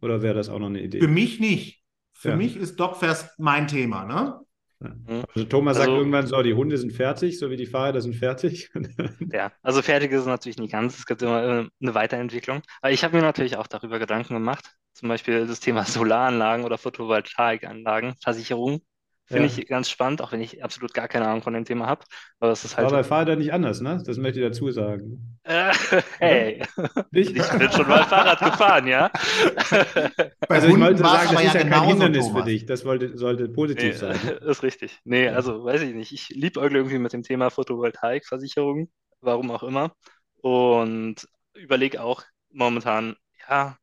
Oder 0.00 0.22
wäre 0.22 0.34
das 0.34 0.48
auch 0.48 0.58
noch 0.58 0.68
eine 0.68 0.80
Idee? 0.80 1.00
Für 1.00 1.08
mich 1.08 1.40
nicht. 1.40 1.82
Für 2.12 2.30
ja. 2.30 2.36
mich 2.36 2.56
ist 2.56 2.78
Dogfairs 2.78 3.30
mein 3.38 3.66
Thema. 3.66 4.04
Ne? 4.04 4.40
Mhm. 4.80 5.24
Also 5.34 5.44
Thomas 5.46 5.76
also, 5.76 5.90
sagt 5.90 5.98
irgendwann 5.98 6.26
so, 6.26 6.42
die 6.42 6.54
Hunde 6.54 6.78
sind 6.78 6.92
fertig, 6.92 7.38
so 7.38 7.50
wie 7.50 7.56
die 7.56 7.66
Fahrräder 7.66 8.00
sind 8.00 8.14
fertig. 8.14 8.70
ja, 9.32 9.52
also 9.62 9.82
fertig 9.82 10.12
ist 10.12 10.20
es 10.20 10.26
natürlich 10.26 10.58
nicht 10.58 10.72
ganz. 10.72 10.98
Es 10.98 11.06
gibt 11.06 11.22
immer 11.22 11.42
äh, 11.42 11.68
eine 11.80 11.94
Weiterentwicklung. 11.94 12.62
Aber 12.80 12.92
ich 12.92 13.04
habe 13.04 13.16
mir 13.16 13.22
natürlich 13.22 13.56
auch 13.56 13.66
darüber 13.66 13.98
Gedanken 13.98 14.34
gemacht. 14.34 14.76
Zum 15.00 15.08
Beispiel 15.08 15.46
das 15.46 15.60
Thema 15.60 15.84
Solaranlagen 15.86 16.66
oder 16.66 16.76
Photovoltaikanlagen, 16.76 18.16
Versicherung. 18.22 18.82
Finde 19.24 19.46
ja. 19.46 19.54
ich 19.56 19.66
ganz 19.66 19.88
spannend, 19.88 20.20
auch 20.20 20.32
wenn 20.32 20.42
ich 20.42 20.62
absolut 20.62 20.92
gar 20.92 21.08
keine 21.08 21.26
Ahnung 21.26 21.40
von 21.40 21.54
dem 21.54 21.64
Thema 21.64 21.86
habe. 21.86 22.04
Aber 22.38 22.52
es 22.52 22.66
ist 22.66 22.76
halt. 22.76 22.86
Aber 22.86 22.98
bei 22.98 23.04
Fahrrad 23.04 23.38
nicht 23.38 23.50
anders, 23.50 23.80
ne? 23.80 24.02
Das 24.04 24.18
möchte 24.18 24.40
ich 24.40 24.46
dazu 24.46 24.70
sagen. 24.72 25.38
Äh, 25.44 25.72
hey, 26.18 26.62
ich 27.12 27.32
bin 27.32 27.72
schon 27.72 27.88
mal 27.88 28.04
Fahrrad 28.04 28.40
gefahren, 28.40 28.86
ja. 28.88 29.10
Also 30.50 30.68
ich 30.68 30.78
wollte 30.78 30.98
sagen, 30.98 31.32
das 31.32 31.44
ist 31.44 31.54
ja 31.54 31.64
kein 31.64 31.84
Hindernis 31.84 32.26
Thomas. 32.26 32.42
für 32.42 32.50
dich. 32.50 32.66
Das 32.66 32.84
wollte, 32.84 33.16
sollte 33.16 33.48
positiv 33.48 33.84
nee, 33.84 33.92
sein. 33.92 34.18
Ist 34.42 34.62
richtig. 34.62 34.98
Nee, 35.04 35.28
also 35.28 35.64
weiß 35.64 35.80
ich 35.80 35.94
nicht. 35.94 36.12
Ich 36.12 36.28
liebäugle 36.28 36.76
irgendwie 36.76 36.98
mit 36.98 37.14
dem 37.14 37.22
Thema 37.22 37.48
Photovoltaikversicherung, 37.48 38.90
warum 39.22 39.50
auch 39.50 39.62
immer. 39.62 39.94
Und 40.42 41.26
überlege 41.54 42.02
auch 42.02 42.22
momentan, 42.52 43.16
ja, 43.48 43.78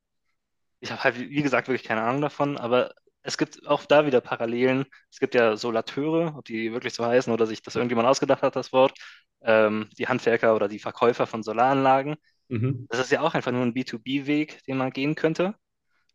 ich 0.80 0.92
habe 0.92 1.04
halt, 1.04 1.20
wie 1.20 1.42
gesagt, 1.42 1.68
wirklich 1.68 1.88
keine 1.88 2.02
Ahnung 2.02 2.22
davon, 2.22 2.58
aber 2.58 2.94
es 3.24 3.38
gibt 3.38 3.68
auch 3.68 3.86
da 3.86 4.06
wieder 4.06 4.22
Parallelen. 4.22 4.86
Es 5.12 5.20
gibt 5.20 5.36
ja 5.36 5.58
Solateure, 5.58 6.36
ob 6.38 6.46
die 6.46 6.72
wirklich 6.72 6.94
so 6.94 7.06
heißen 7.06 7.34
oder 7.34 7.46
sich 7.46 7.62
das 7.62 7.76
irgendjemand 7.76 8.08
ausgedacht 8.08 8.42
hat, 8.42 8.56
das 8.56 8.72
Wort. 8.72 8.98
Ähm, 9.42 9.90
die 9.98 10.08
Handwerker 10.08 10.56
oder 10.56 10.68
die 10.68 10.80
Verkäufer 10.80 11.28
von 11.28 11.44
Solaranlagen. 11.44 12.16
Mhm. 12.48 12.88
Das 12.90 13.00
ist 13.00 13.12
ja 13.12 13.22
auch 13.22 13.34
einfach 13.34 13.52
nur 13.52 13.64
ein 13.64 13.74
B2B-Weg, 13.74 14.64
den 14.64 14.78
man 14.78 14.92
gehen 14.92 15.16
könnte. 15.16 15.56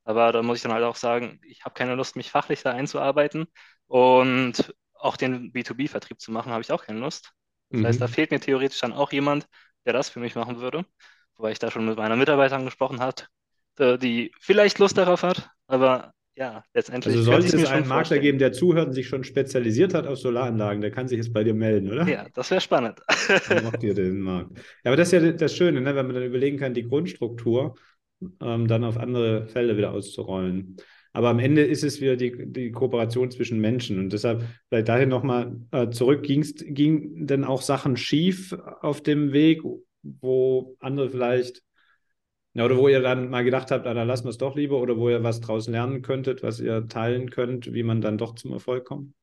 Aber 0.04 0.32
da 0.32 0.42
muss 0.42 0.56
ich 0.56 0.62
dann 0.62 0.72
halt 0.72 0.84
auch 0.84 0.96
sagen, 0.96 1.38
ich 1.46 1.64
habe 1.64 1.74
keine 1.74 1.94
Lust, 1.94 2.16
mich 2.16 2.30
fachlich 2.30 2.62
da 2.62 2.70
einzuarbeiten. 2.72 3.46
Und 3.86 4.74
auch 4.94 5.16
den 5.16 5.52
B2B-Vertrieb 5.52 6.20
zu 6.20 6.32
machen, 6.32 6.50
habe 6.50 6.62
ich 6.62 6.72
auch 6.72 6.84
keine 6.84 7.00
Lust. 7.00 7.32
Das 7.70 7.80
mhm. 7.80 7.86
heißt, 7.86 8.00
da 8.00 8.08
fehlt 8.08 8.30
mir 8.30 8.40
theoretisch 8.40 8.80
dann 8.80 8.92
auch 8.92 9.12
jemand, 9.12 9.46
der 9.84 9.92
das 9.92 10.08
für 10.08 10.20
mich 10.20 10.34
machen 10.34 10.60
würde. 10.60 10.86
Wobei 11.36 11.52
ich 11.52 11.58
da 11.58 11.70
schon 11.70 11.86
mit 11.86 11.96
meiner 11.96 12.16
Mitarbeiterin 12.16 12.64
gesprochen 12.64 13.00
habe, 13.00 13.22
die 13.78 14.32
vielleicht 14.40 14.78
Lust 14.78 14.98
darauf 14.98 15.22
hat, 15.22 15.50
aber 15.66 16.12
ja, 16.34 16.64
letztendlich. 16.72 17.14
Also 17.14 17.30
sollte 17.30 17.56
es 17.56 17.66
einen 17.66 17.86
Makler 17.86 18.18
geben, 18.18 18.38
der 18.38 18.52
zuhört 18.52 18.88
und 18.88 18.92
sich 18.94 19.06
schon 19.06 19.22
spezialisiert 19.22 19.92
hat 19.92 20.06
auf 20.06 20.18
Solaranlagen, 20.18 20.80
der 20.80 20.90
kann 20.90 21.06
sich 21.06 21.18
jetzt 21.18 21.32
bei 21.32 21.44
dir 21.44 21.54
melden, 21.54 21.90
oder? 21.90 22.08
Ja, 22.08 22.26
das 22.32 22.50
wäre 22.50 22.60
spannend. 22.60 23.00
Dann 23.48 23.64
macht 23.64 23.82
ihr 23.82 23.94
den 23.94 24.20
Markt. 24.20 24.56
Ja, 24.84 24.90
aber 24.90 24.96
das 24.96 25.12
ist 25.12 25.22
ja 25.22 25.32
das 25.32 25.54
Schöne, 25.54 25.80
ne? 25.80 25.94
wenn 25.94 26.06
man 26.06 26.14
dann 26.14 26.24
überlegen 26.24 26.58
kann, 26.58 26.72
die 26.72 26.88
Grundstruktur 26.88 27.74
ähm, 28.40 28.66
dann 28.66 28.84
auf 28.84 28.96
andere 28.96 29.46
Felder 29.48 29.76
wieder 29.76 29.92
auszurollen. 29.92 30.76
Aber 31.12 31.28
am 31.28 31.38
Ende 31.38 31.62
ist 31.62 31.84
es 31.84 32.00
wieder 32.00 32.16
die, 32.16 32.50
die 32.50 32.72
Kooperation 32.72 33.30
zwischen 33.30 33.60
Menschen. 33.60 33.98
Und 33.98 34.14
deshalb 34.14 34.44
vielleicht 34.68 34.88
dahin 34.88 35.10
nochmal 35.10 35.54
äh, 35.70 35.90
zurück, 35.90 36.22
ging's, 36.22 36.54
ging 36.56 37.26
denn 37.26 37.44
auch 37.44 37.60
Sachen 37.60 37.98
schief 37.98 38.56
auf 38.80 39.02
dem 39.02 39.32
Weg, 39.32 39.60
wo 40.02 40.76
andere 40.80 41.10
vielleicht 41.10 41.62
ja, 42.54 42.64
oder 42.64 42.76
wo 42.76 42.88
ihr 42.88 43.00
dann 43.00 43.30
mal 43.30 43.44
gedacht 43.44 43.70
habt, 43.70 43.86
ah, 43.86 43.94
dann 43.94 44.06
lassen 44.06 44.24
wir 44.24 44.30
es 44.30 44.38
doch 44.38 44.54
lieber, 44.56 44.78
oder 44.78 44.96
wo 44.98 45.08
ihr 45.08 45.22
was 45.22 45.40
draus 45.40 45.68
lernen 45.68 46.02
könntet, 46.02 46.42
was 46.42 46.60
ihr 46.60 46.86
teilen 46.88 47.30
könnt, 47.30 47.72
wie 47.72 47.82
man 47.82 48.00
dann 48.00 48.18
doch 48.18 48.34
zum 48.34 48.52
Erfolg 48.52 48.84
kommt? 48.84 49.14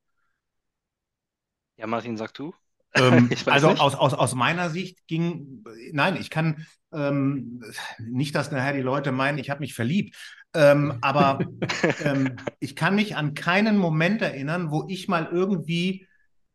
Ja, 1.77 1.87
Martin, 1.87 2.17
sag 2.17 2.33
du. 2.33 2.53
Ähm, 2.95 3.29
also 3.45 3.69
aus, 3.69 3.95
aus, 3.95 4.13
aus 4.13 4.35
meiner 4.35 4.69
Sicht 4.69 5.07
ging, 5.07 5.63
nein, 5.91 6.17
ich 6.19 6.29
kann 6.29 6.65
ähm, 6.91 7.63
nicht, 7.99 8.33
dass 8.33 8.51
nachher 8.51 8.73
die 8.73 8.81
Leute 8.81 9.11
meinen, 9.11 9.37
ich 9.37 9.49
habe 9.49 9.59
mich 9.59 9.75
verliebt, 9.75 10.15
ähm, 10.55 10.97
aber 11.01 11.39
ähm, 12.03 12.35
ich 12.59 12.75
kann 12.75 12.95
mich 12.95 13.15
an 13.15 13.35
keinen 13.35 13.77
Moment 13.77 14.21
erinnern, 14.23 14.71
wo 14.71 14.85
ich 14.87 15.07
mal 15.07 15.29
irgendwie 15.31 16.07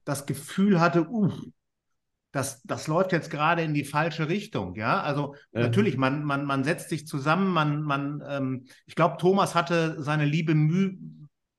das 0.04 0.26
Gefühl 0.26 0.80
hatte, 0.80 1.08
uh, 1.08 1.32
das, 2.34 2.60
das 2.64 2.88
läuft 2.88 3.12
jetzt 3.12 3.30
gerade 3.30 3.62
in 3.62 3.74
die 3.74 3.84
falsche 3.84 4.28
Richtung, 4.28 4.74
ja. 4.74 5.00
Also 5.00 5.36
ja. 5.52 5.60
natürlich, 5.60 5.96
man, 5.96 6.24
man, 6.24 6.44
man 6.44 6.64
setzt 6.64 6.88
sich 6.88 7.06
zusammen, 7.06 7.52
man, 7.52 7.82
man, 7.82 8.24
ähm, 8.28 8.64
ich 8.86 8.96
glaube, 8.96 9.18
Thomas 9.18 9.54
hatte 9.54 10.02
seine 10.02 10.24
liebe 10.24 10.56
Mühe, 10.56 10.98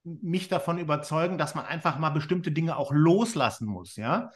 mich 0.04 0.50
davon 0.50 0.78
überzeugen, 0.78 1.38
dass 1.38 1.56
man 1.56 1.66
einfach 1.66 1.98
mal 1.98 2.10
bestimmte 2.10 2.52
Dinge 2.52 2.76
auch 2.76 2.92
loslassen 2.92 3.68
muss, 3.68 3.96
ja. 3.96 4.32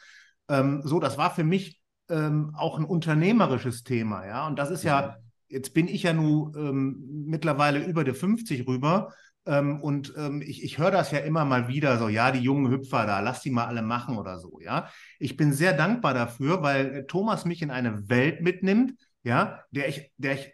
Ähm, 0.48 0.82
so, 0.82 1.02
das 1.02 1.18
war 1.18 1.30
für 1.36 1.44
mich 1.44 1.82
ähm, 2.08 2.56
auch 2.56 2.80
ein 2.80 2.86
unternehmerisches 2.86 3.84
Thema, 3.84 4.26
ja. 4.26 4.48
Und 4.48 4.58
das 4.58 4.72
ist 4.72 4.84
ja, 4.84 5.02
ja 5.02 5.18
jetzt 5.50 5.74
bin 5.74 5.90
ich 5.90 6.04
ja 6.04 6.14
nun 6.14 6.54
ähm, 6.56 7.26
mittlerweile 7.26 7.84
über 7.84 8.06
die 8.06 8.14
50 8.14 8.66
rüber. 8.66 9.14
Ähm, 9.50 9.82
und 9.82 10.14
ähm, 10.16 10.44
ich, 10.44 10.64
ich 10.64 10.78
höre 10.78 10.92
das 10.92 11.10
ja 11.10 11.20
immer 11.20 11.44
mal 11.44 11.68
wieder 11.68 11.98
so, 11.98 12.08
ja, 12.08 12.32
die 12.32 12.40
jungen 12.40 12.72
Hüpfer 12.72 13.08
da, 13.08 13.20
lass 13.20 13.42
die 13.42 13.50
mal 13.50 13.66
alle 13.66 13.82
machen 13.82 14.18
oder 14.18 14.38
so, 14.38 14.60
ja. 14.62 14.90
Ich 15.18 15.38
bin 15.38 15.54
sehr 15.54 15.74
dankbar 15.74 16.14
dafür, 16.14 16.62
weil 16.62 16.96
äh, 16.96 17.06
Thomas 17.08 17.46
mich 17.46 17.64
in 17.64 17.72
eine 17.72 18.08
Welt 18.10 18.42
mitnimmt, 18.42 18.94
ja, 19.24 19.64
der 19.72 19.90
ich, 19.90 20.12
der 20.18 20.34
ich 20.34 20.54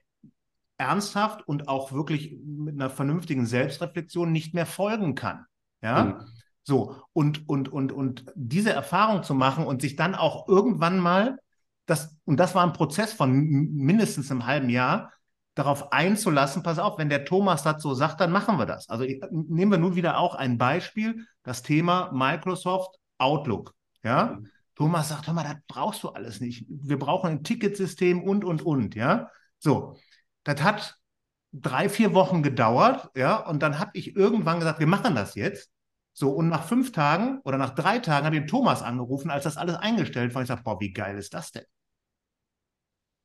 ernsthaft 0.77 1.45
und 1.45 1.67
auch 1.67 1.91
wirklich 1.91 2.37
mit 2.41 2.75
einer 2.75 2.89
vernünftigen 2.89 3.45
Selbstreflexion 3.45 4.31
nicht 4.31 4.53
mehr 4.53 4.65
folgen 4.65 5.13
kann, 5.13 5.45
ja. 5.81 6.05
Mhm. 6.05 6.15
So, 6.63 6.95
und, 7.13 7.47
und, 7.47 7.69
und, 7.69 7.91
und 7.91 8.25
diese 8.33 8.71
Erfahrung 8.71 9.21
zu 9.23 9.35
machen 9.35 9.65
und 9.65 9.81
sich 9.81 9.97
dann 9.97 10.15
auch 10.15 10.47
irgendwann 10.47 10.99
mal, 10.99 11.37
das, 11.85 12.17
und 12.23 12.39
das 12.39 12.55
war 12.55 12.65
ein 12.65 12.73
Prozess 12.73 13.13
von 13.13 13.31
mindestens 13.31 14.31
einem 14.31 14.47
halben 14.47 14.69
Jahr, 14.69 15.11
darauf 15.55 15.91
einzulassen, 15.91 16.63
pass 16.63 16.79
auf, 16.79 16.97
wenn 16.97 17.09
der 17.09 17.25
Thomas 17.25 17.63
das 17.63 17.81
so 17.81 17.93
sagt, 17.93 18.19
dann 18.19 18.31
machen 18.31 18.57
wir 18.57 18.65
das. 18.65 18.89
Also 18.89 19.03
ich, 19.03 19.21
nehmen 19.31 19.71
wir 19.71 19.77
nun 19.77 19.95
wieder 19.95 20.19
auch 20.19 20.35
ein 20.35 20.57
Beispiel, 20.57 21.25
das 21.43 21.63
Thema 21.63 22.11
Microsoft 22.13 22.97
Outlook. 23.17 23.73
Ja, 24.03 24.37
Thomas 24.75 25.09
sagt, 25.09 25.27
hör 25.27 25.33
mal, 25.33 25.43
das 25.43 25.55
brauchst 25.67 26.03
du 26.03 26.09
alles 26.09 26.41
nicht. 26.41 26.65
Wir 26.69 26.99
brauchen 26.99 27.29
ein 27.29 27.43
Ticketsystem 27.43 28.21
und, 28.21 28.43
und, 28.43 28.61
und. 28.61 28.93
Ja, 28.93 29.31
so. 29.57 29.97
Das 30.43 30.61
hat 30.61 30.97
drei, 31.53 31.87
vier 31.89 32.13
Wochen 32.13 32.43
gedauert. 32.43 33.09
Ja, 33.15 33.37
und 33.37 33.63
dann 33.63 33.79
habe 33.79 33.91
ich 33.93 34.15
irgendwann 34.15 34.59
gesagt, 34.59 34.79
wir 34.79 34.87
machen 34.87 35.15
das 35.15 35.35
jetzt. 35.35 35.71
So, 36.13 36.31
und 36.31 36.49
nach 36.49 36.65
fünf 36.65 36.91
Tagen 36.91 37.39
oder 37.43 37.57
nach 37.57 37.71
drei 37.71 37.99
Tagen 37.99 38.25
habe 38.25 38.35
ich 38.35 38.41
den 38.43 38.47
Thomas 38.47 38.81
angerufen, 38.81 39.31
als 39.31 39.45
das 39.45 39.57
alles 39.57 39.75
eingestellt 39.75 40.35
war. 40.35 40.41
Ich 40.41 40.47
sage, 40.47 40.63
boah, 40.63 40.79
wie 40.79 40.93
geil 40.93 41.17
ist 41.17 41.33
das 41.33 41.51
denn? 41.51 41.65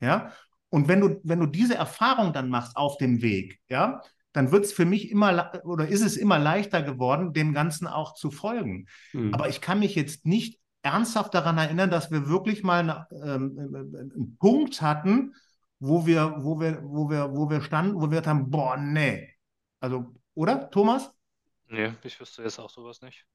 Ja, 0.00 0.32
und 0.70 0.88
wenn 0.88 1.00
du, 1.00 1.20
wenn 1.24 1.40
du 1.40 1.46
diese 1.46 1.74
Erfahrung 1.74 2.32
dann 2.32 2.48
machst 2.48 2.76
auf 2.76 2.96
dem 2.96 3.22
Weg, 3.22 3.60
ja, 3.68 4.00
dann 4.32 4.52
wird 4.52 4.64
es 4.64 4.72
für 4.72 4.84
mich 4.84 5.10
immer 5.10 5.52
oder 5.64 5.88
ist 5.88 6.02
es 6.02 6.16
immer 6.16 6.38
leichter 6.38 6.82
geworden, 6.82 7.32
dem 7.32 7.52
Ganzen 7.52 7.86
auch 7.86 8.14
zu 8.14 8.30
folgen. 8.30 8.86
Mhm. 9.12 9.34
Aber 9.34 9.48
ich 9.48 9.60
kann 9.60 9.80
mich 9.80 9.94
jetzt 9.96 10.24
nicht 10.24 10.60
ernsthaft 10.82 11.34
daran 11.34 11.58
erinnern, 11.58 11.90
dass 11.90 12.10
wir 12.10 12.28
wirklich 12.28 12.62
mal 12.62 12.80
eine, 12.80 13.06
ähm, 13.10 13.58
einen 13.58 14.36
Punkt 14.38 14.80
hatten, 14.80 15.34
wo 15.78 16.06
wir, 16.06 16.36
wo 16.38 16.60
wir, 16.60 16.80
wo 16.82 17.10
wir, 17.10 17.34
wo 17.34 17.50
wir 17.50 17.60
standen, 17.62 18.00
wo 18.00 18.10
wir 18.10 18.22
haben, 18.22 18.50
boah, 18.50 18.76
nee. 18.76 19.34
Also, 19.80 20.14
oder, 20.34 20.70
Thomas? 20.70 21.10
Nee, 21.66 21.92
ich 22.02 22.18
wüsste 22.20 22.42
jetzt 22.42 22.58
auch 22.58 22.70
sowas 22.70 23.00
nicht. 23.02 23.26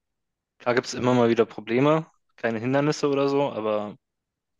Klar 0.58 0.74
gibt 0.74 0.86
es 0.86 0.94
immer 0.94 1.14
mal 1.14 1.28
wieder 1.28 1.44
Probleme, 1.44 2.06
keine 2.36 2.58
Hindernisse 2.58 3.08
oder 3.08 3.28
so, 3.28 3.52
aber 3.52 3.96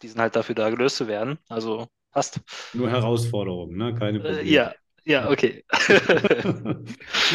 die 0.03 0.09
sind 0.09 0.21
halt 0.21 0.37
dafür 0.37 0.55
da 0.55 0.69
gelöst 0.71 0.97
zu 0.97 1.09
werden. 1.09 1.39
Also 1.49 1.89
passt. 2.17 2.41
Nur 2.73 2.91
Herausforderungen, 2.91 3.77
ne? 3.77 3.95
Keine 3.95 4.19
Äh, 4.19 4.23
Probleme. 4.23 4.43
ja, 4.51 4.73
ja, 5.05 5.31
okay. 5.31 5.65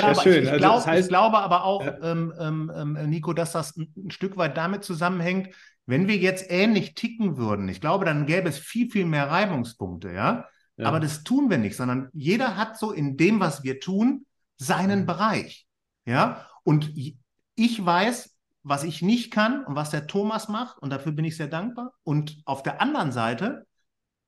Ja, 0.01 0.15
schön. 0.15 0.43
ich, 0.43 0.43
ich, 0.43 0.51
Also 0.51 0.57
glaub, 0.57 0.75
das 0.75 0.87
heißt- 0.87 0.99
ich 1.03 1.07
glaube 1.07 1.37
aber 1.39 1.63
auch, 1.63 1.85
Ja. 1.85 1.97
ähm, 2.11 2.33
ähm, 2.39 2.71
ähm, 2.75 3.09
Nico, 3.09 3.33
dass 3.33 3.51
das 3.53 3.75
ein, 3.77 3.93
ein 3.97 4.11
Stück 4.11 4.37
weit 4.37 4.57
damit 4.57 4.83
zusammenhängt, 4.83 5.49
wenn 5.85 6.07
wir 6.07 6.17
jetzt 6.17 6.45
ähnlich 6.49 6.93
ticken 6.95 7.37
würden, 7.37 7.67
ich 7.69 7.81
glaube, 7.81 8.05
dann 8.05 8.25
gäbe 8.25 8.49
es 8.49 8.59
viel, 8.59 8.89
viel 8.91 9.05
mehr 9.05 9.29
Reibungspunkte, 9.29 10.11
ja. 10.11 10.45
Ja. 10.77 10.87
Aber 10.87 10.99
das 10.99 11.23
tun 11.23 11.49
wir 11.49 11.57
nicht, 11.57 11.75
sondern 11.75 12.09
jeder 12.13 12.55
hat 12.57 12.77
so 12.77 12.91
in 12.91 13.17
dem, 13.17 13.39
was 13.39 13.63
wir 13.63 13.79
tun, 13.79 14.25
seinen 14.57 15.01
Mhm. 15.01 15.05
Bereich, 15.05 15.67
ja. 16.05 16.45
Und 16.63 16.91
ich 16.95 17.85
weiß, 17.85 18.35
was 18.63 18.83
ich 18.83 19.01
nicht 19.01 19.31
kann 19.31 19.63
und 19.65 19.75
was 19.75 19.89
der 19.89 20.07
Thomas 20.07 20.47
macht, 20.47 20.77
und 20.81 20.91
dafür 20.91 21.11
bin 21.11 21.25
ich 21.25 21.35
sehr 21.35 21.47
dankbar. 21.47 21.93
Und 22.03 22.37
auf 22.45 22.61
der 22.63 22.79
anderen 22.81 23.11
Seite 23.11 23.65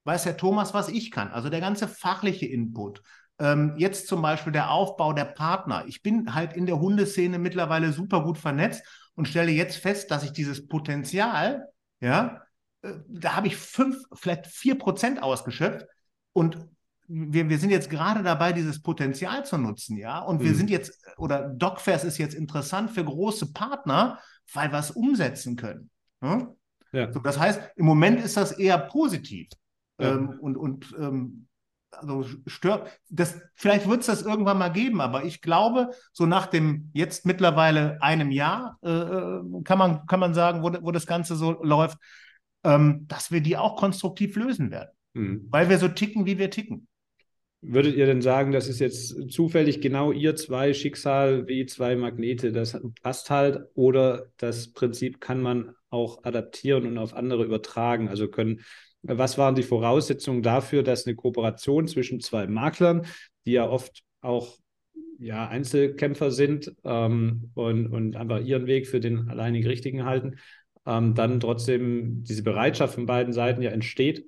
weiß 0.05 0.23
der 0.23 0.37
Thomas, 0.37 0.73
was 0.73 0.89
ich 0.89 1.11
kann. 1.11 1.29
Also 1.29 1.49
der 1.49 1.61
ganze 1.61 1.87
fachliche 1.87 2.45
Input. 2.45 3.01
Ähm, 3.39 3.73
jetzt 3.77 4.07
zum 4.07 4.21
Beispiel 4.21 4.53
der 4.53 4.69
Aufbau 4.71 5.13
der 5.13 5.25
Partner. 5.25 5.85
Ich 5.87 6.01
bin 6.03 6.35
halt 6.35 6.53
in 6.53 6.65
der 6.65 6.79
Hundeszene 6.79 7.39
mittlerweile 7.39 7.91
super 7.91 8.23
gut 8.23 8.37
vernetzt 8.37 8.83
und 9.15 9.27
stelle 9.27 9.51
jetzt 9.51 9.77
fest, 9.77 10.11
dass 10.11 10.23
ich 10.23 10.31
dieses 10.33 10.67
Potenzial, 10.67 11.65
ja, 11.99 12.41
äh, 12.83 12.93
da 13.07 13.35
habe 13.35 13.47
ich 13.47 13.55
fünf, 13.57 13.97
vielleicht 14.13 14.47
vier 14.47 14.77
Prozent 14.77 15.21
ausgeschöpft 15.23 15.85
und 16.33 16.57
wir, 17.07 17.49
wir 17.49 17.57
sind 17.57 17.69
jetzt 17.69 17.89
gerade 17.89 18.23
dabei, 18.23 18.53
dieses 18.53 18.81
Potenzial 18.81 19.45
zu 19.45 19.57
nutzen, 19.57 19.97
ja. 19.97 20.19
Und 20.19 20.41
wir 20.41 20.51
Mhm. 20.51 20.55
sind 20.55 20.69
jetzt, 20.69 21.05
oder 21.17 21.49
DocFairs 21.49 22.03
ist 22.05 22.17
jetzt 22.17 22.33
interessant 22.33 22.91
für 22.91 23.03
große 23.03 23.51
Partner, 23.51 24.19
weil 24.53 24.71
wir 24.71 24.79
es 24.79 24.91
umsetzen 24.91 25.55
können. 25.57 25.89
Ja? 26.21 26.47
Ja. 26.93 27.11
So, 27.11 27.19
das 27.19 27.37
heißt, 27.37 27.59
im 27.75 27.85
Moment 27.85 28.21
ist 28.23 28.37
das 28.37 28.53
eher 28.53 28.77
positiv. 28.77 29.49
Ja. 30.03 30.15
Ähm, 30.15 30.37
und 30.39 30.57
und 30.57 30.95
ähm, 30.99 31.47
also 31.91 32.25
stört, 32.47 32.89
das, 33.09 33.39
vielleicht 33.55 33.87
wird 33.87 34.01
es 34.01 34.07
das 34.07 34.23
irgendwann 34.23 34.57
mal 34.57 34.69
geben, 34.69 35.01
aber 35.01 35.25
ich 35.25 35.41
glaube, 35.41 35.91
so 36.11 36.25
nach 36.25 36.47
dem 36.47 36.89
jetzt 36.93 37.25
mittlerweile 37.25 38.01
einem 38.01 38.31
Jahr, 38.31 38.79
äh, 38.83 38.89
äh, 38.89 39.41
kann, 39.63 39.77
man, 39.77 40.05
kann 40.07 40.19
man 40.19 40.33
sagen, 40.33 40.63
wo, 40.63 40.71
wo 40.81 40.91
das 40.91 41.05
Ganze 41.05 41.35
so 41.35 41.63
läuft, 41.63 41.97
ähm, 42.63 43.05
dass 43.07 43.31
wir 43.31 43.41
die 43.41 43.57
auch 43.57 43.75
konstruktiv 43.75 44.35
lösen 44.35 44.71
werden, 44.71 44.89
Mhm. 45.13 45.47
weil 45.51 45.69
wir 45.69 45.77
so 45.77 45.87
ticken, 45.87 46.25
wie 46.25 46.39
wir 46.39 46.49
ticken. 46.49 46.87
Würdet 47.61 47.95
ihr 47.95 48.07
denn 48.07 48.21
sagen, 48.21 48.51
das 48.51 48.67
ist 48.67 48.79
jetzt 48.79 49.31
zufällig 49.31 49.79
genau 49.79 50.11
ihr 50.11 50.35
zwei 50.35 50.73
Schicksal 50.73 51.47
wie 51.47 51.65
zwei 51.65 51.95
Magnete, 51.95 52.51
das 52.51 52.77
passt 53.01 53.29
halt, 53.29 53.59
oder 53.73 54.25
das 54.37 54.73
Prinzip 54.73 55.21
kann 55.21 55.41
man 55.41 55.73
auch 55.89 56.23
adaptieren 56.23 56.87
und 56.87 56.97
auf 56.97 57.13
andere 57.13 57.45
übertragen? 57.45 58.09
Also 58.09 58.27
können, 58.27 58.61
was 59.03 59.37
waren 59.37 59.55
die 59.55 59.63
Voraussetzungen 59.63 60.43
dafür, 60.43 60.83
dass 60.83 61.05
eine 61.05 61.15
Kooperation 61.15 61.87
zwischen 61.87 62.19
zwei 62.21 62.47
Maklern, 62.47 63.05
die 63.45 63.53
ja 63.53 63.69
oft 63.69 64.03
auch 64.21 64.57
ja, 65.19 65.47
Einzelkämpfer 65.47 66.31
sind 66.31 66.73
ähm, 66.83 67.51
und, 67.55 67.87
und 67.87 68.15
einfach 68.15 68.41
ihren 68.41 68.67
Weg 68.67 68.87
für 68.87 68.99
den 68.99 69.29
alleinig 69.29 69.65
Richtigen 69.67 70.05
halten, 70.05 70.37
ähm, 70.85 71.15
dann 71.15 71.39
trotzdem 71.39 72.23
diese 72.23 72.43
Bereitschaft 72.43 72.95
von 72.95 73.05
beiden 73.05 73.33
Seiten 73.33 73.61
ja 73.61 73.71
entsteht, 73.71 74.25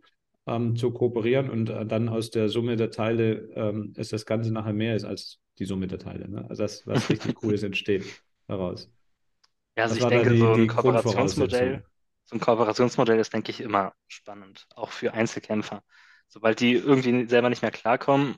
ähm, 0.48 0.76
zu 0.76 0.92
kooperieren 0.92 1.50
und 1.50 1.70
äh, 1.70 1.86
dann 1.86 2.08
aus 2.10 2.30
der 2.30 2.50
Summe 2.50 2.76
der 2.76 2.92
Teile 2.92 3.50
ähm, 3.56 3.94
ist 3.98 4.14
das 4.14 4.26
Ganze 4.26 4.54
nachher 4.54 4.74
mehr 4.74 4.96
ist 4.96 5.06
als 5.06 5.40
die 5.60 5.66
Summe 5.66 5.88
der 5.88 6.00
Teile. 6.00 6.30
Ne? 6.30 6.46
Also 6.50 6.64
das, 6.64 6.86
was 6.88 7.10
richtig 7.10 7.34
Cooles 7.36 7.64
entsteht 7.64 8.14
daraus. 8.48 8.90
Ja, 9.78 9.84
also 9.84 9.96
Was 9.96 10.00
ich 10.00 10.08
denke, 10.08 10.30
die- 10.30 10.38
so 10.38 10.54
ein 10.54 10.68
Kooperationsmodell? 10.68 11.86
So 12.26 12.36
ein 12.36 12.40
Kooperationsmodell 12.40 13.20
ist, 13.20 13.34
denke 13.34 13.52
ich, 13.52 13.62
immer 13.62 13.94
spannend, 14.08 14.68
auch 14.76 14.92
für 14.92 15.14
Einzelkämpfer. 15.14 15.84
Sobald 16.28 16.60
die 16.60 16.74
irgendwie 16.74 17.28
selber 17.30 17.50
nicht 17.50 17.62
mehr 17.62 17.72
klarkommen, 17.72 18.36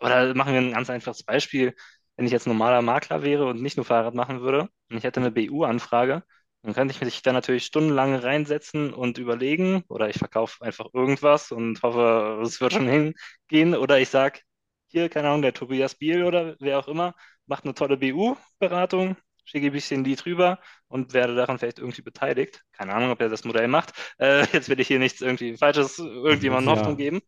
oder 0.00 0.34
machen 0.34 0.52
wir 0.52 0.60
ein 0.60 0.72
ganz 0.72 0.90
einfaches 0.90 1.22
Beispiel, 1.22 1.74
wenn 2.16 2.26
ich 2.26 2.32
jetzt 2.32 2.46
normaler 2.46 2.82
Makler 2.82 3.22
wäre 3.22 3.46
und 3.46 3.62
nicht 3.62 3.76
nur 3.76 3.86
Fahrrad 3.86 4.14
machen 4.14 4.40
würde 4.40 4.68
und 4.90 4.96
ich 4.96 5.04
hätte 5.04 5.20
eine 5.20 5.30
BU-Anfrage, 5.30 6.22
dann 6.62 6.74
könnte 6.74 6.92
ich 6.94 7.00
mich 7.00 7.22
da 7.22 7.32
natürlich 7.32 7.64
stundenlang 7.64 8.14
reinsetzen 8.16 8.92
und 8.92 9.18
überlegen, 9.18 9.82
oder 9.88 10.08
ich 10.10 10.18
verkaufe 10.18 10.62
einfach 10.64 10.88
irgendwas 10.92 11.52
und 11.52 11.82
hoffe, 11.82 12.40
es 12.44 12.60
wird 12.60 12.74
schon 12.74 12.88
hingehen, 12.88 13.74
oder 13.74 13.98
ich 13.98 14.08
sage, 14.10 14.40
hier, 14.88 15.08
keine 15.08 15.28
Ahnung, 15.28 15.42
der 15.42 15.54
Tobias 15.54 15.94
Biel 15.94 16.24
oder 16.24 16.56
wer 16.60 16.78
auch 16.78 16.88
immer, 16.88 17.14
macht 17.46 17.64
eine 17.64 17.74
tolle 17.74 17.96
BU-Beratung, 17.96 19.16
schicke 19.50 19.66
ein 19.68 19.72
bisschen 19.72 20.04
Lied 20.04 20.24
rüber 20.26 20.60
und 20.88 21.12
werde 21.12 21.34
daran 21.34 21.58
vielleicht 21.58 21.78
irgendwie 21.78 22.02
beteiligt. 22.02 22.62
Keine 22.72 22.94
Ahnung, 22.94 23.10
ob 23.10 23.20
er 23.20 23.28
das 23.28 23.44
Modell 23.44 23.68
macht. 23.68 23.92
Äh, 24.18 24.46
jetzt 24.52 24.68
will 24.68 24.80
ich 24.80 24.88
hier 24.88 24.98
nichts 24.98 25.20
irgendwie 25.20 25.56
Falsches 25.56 25.98
irgendjemandem 25.98 26.70
Ja. 26.70 26.72
Hoffnung 26.72 26.96
geben. 26.96 27.20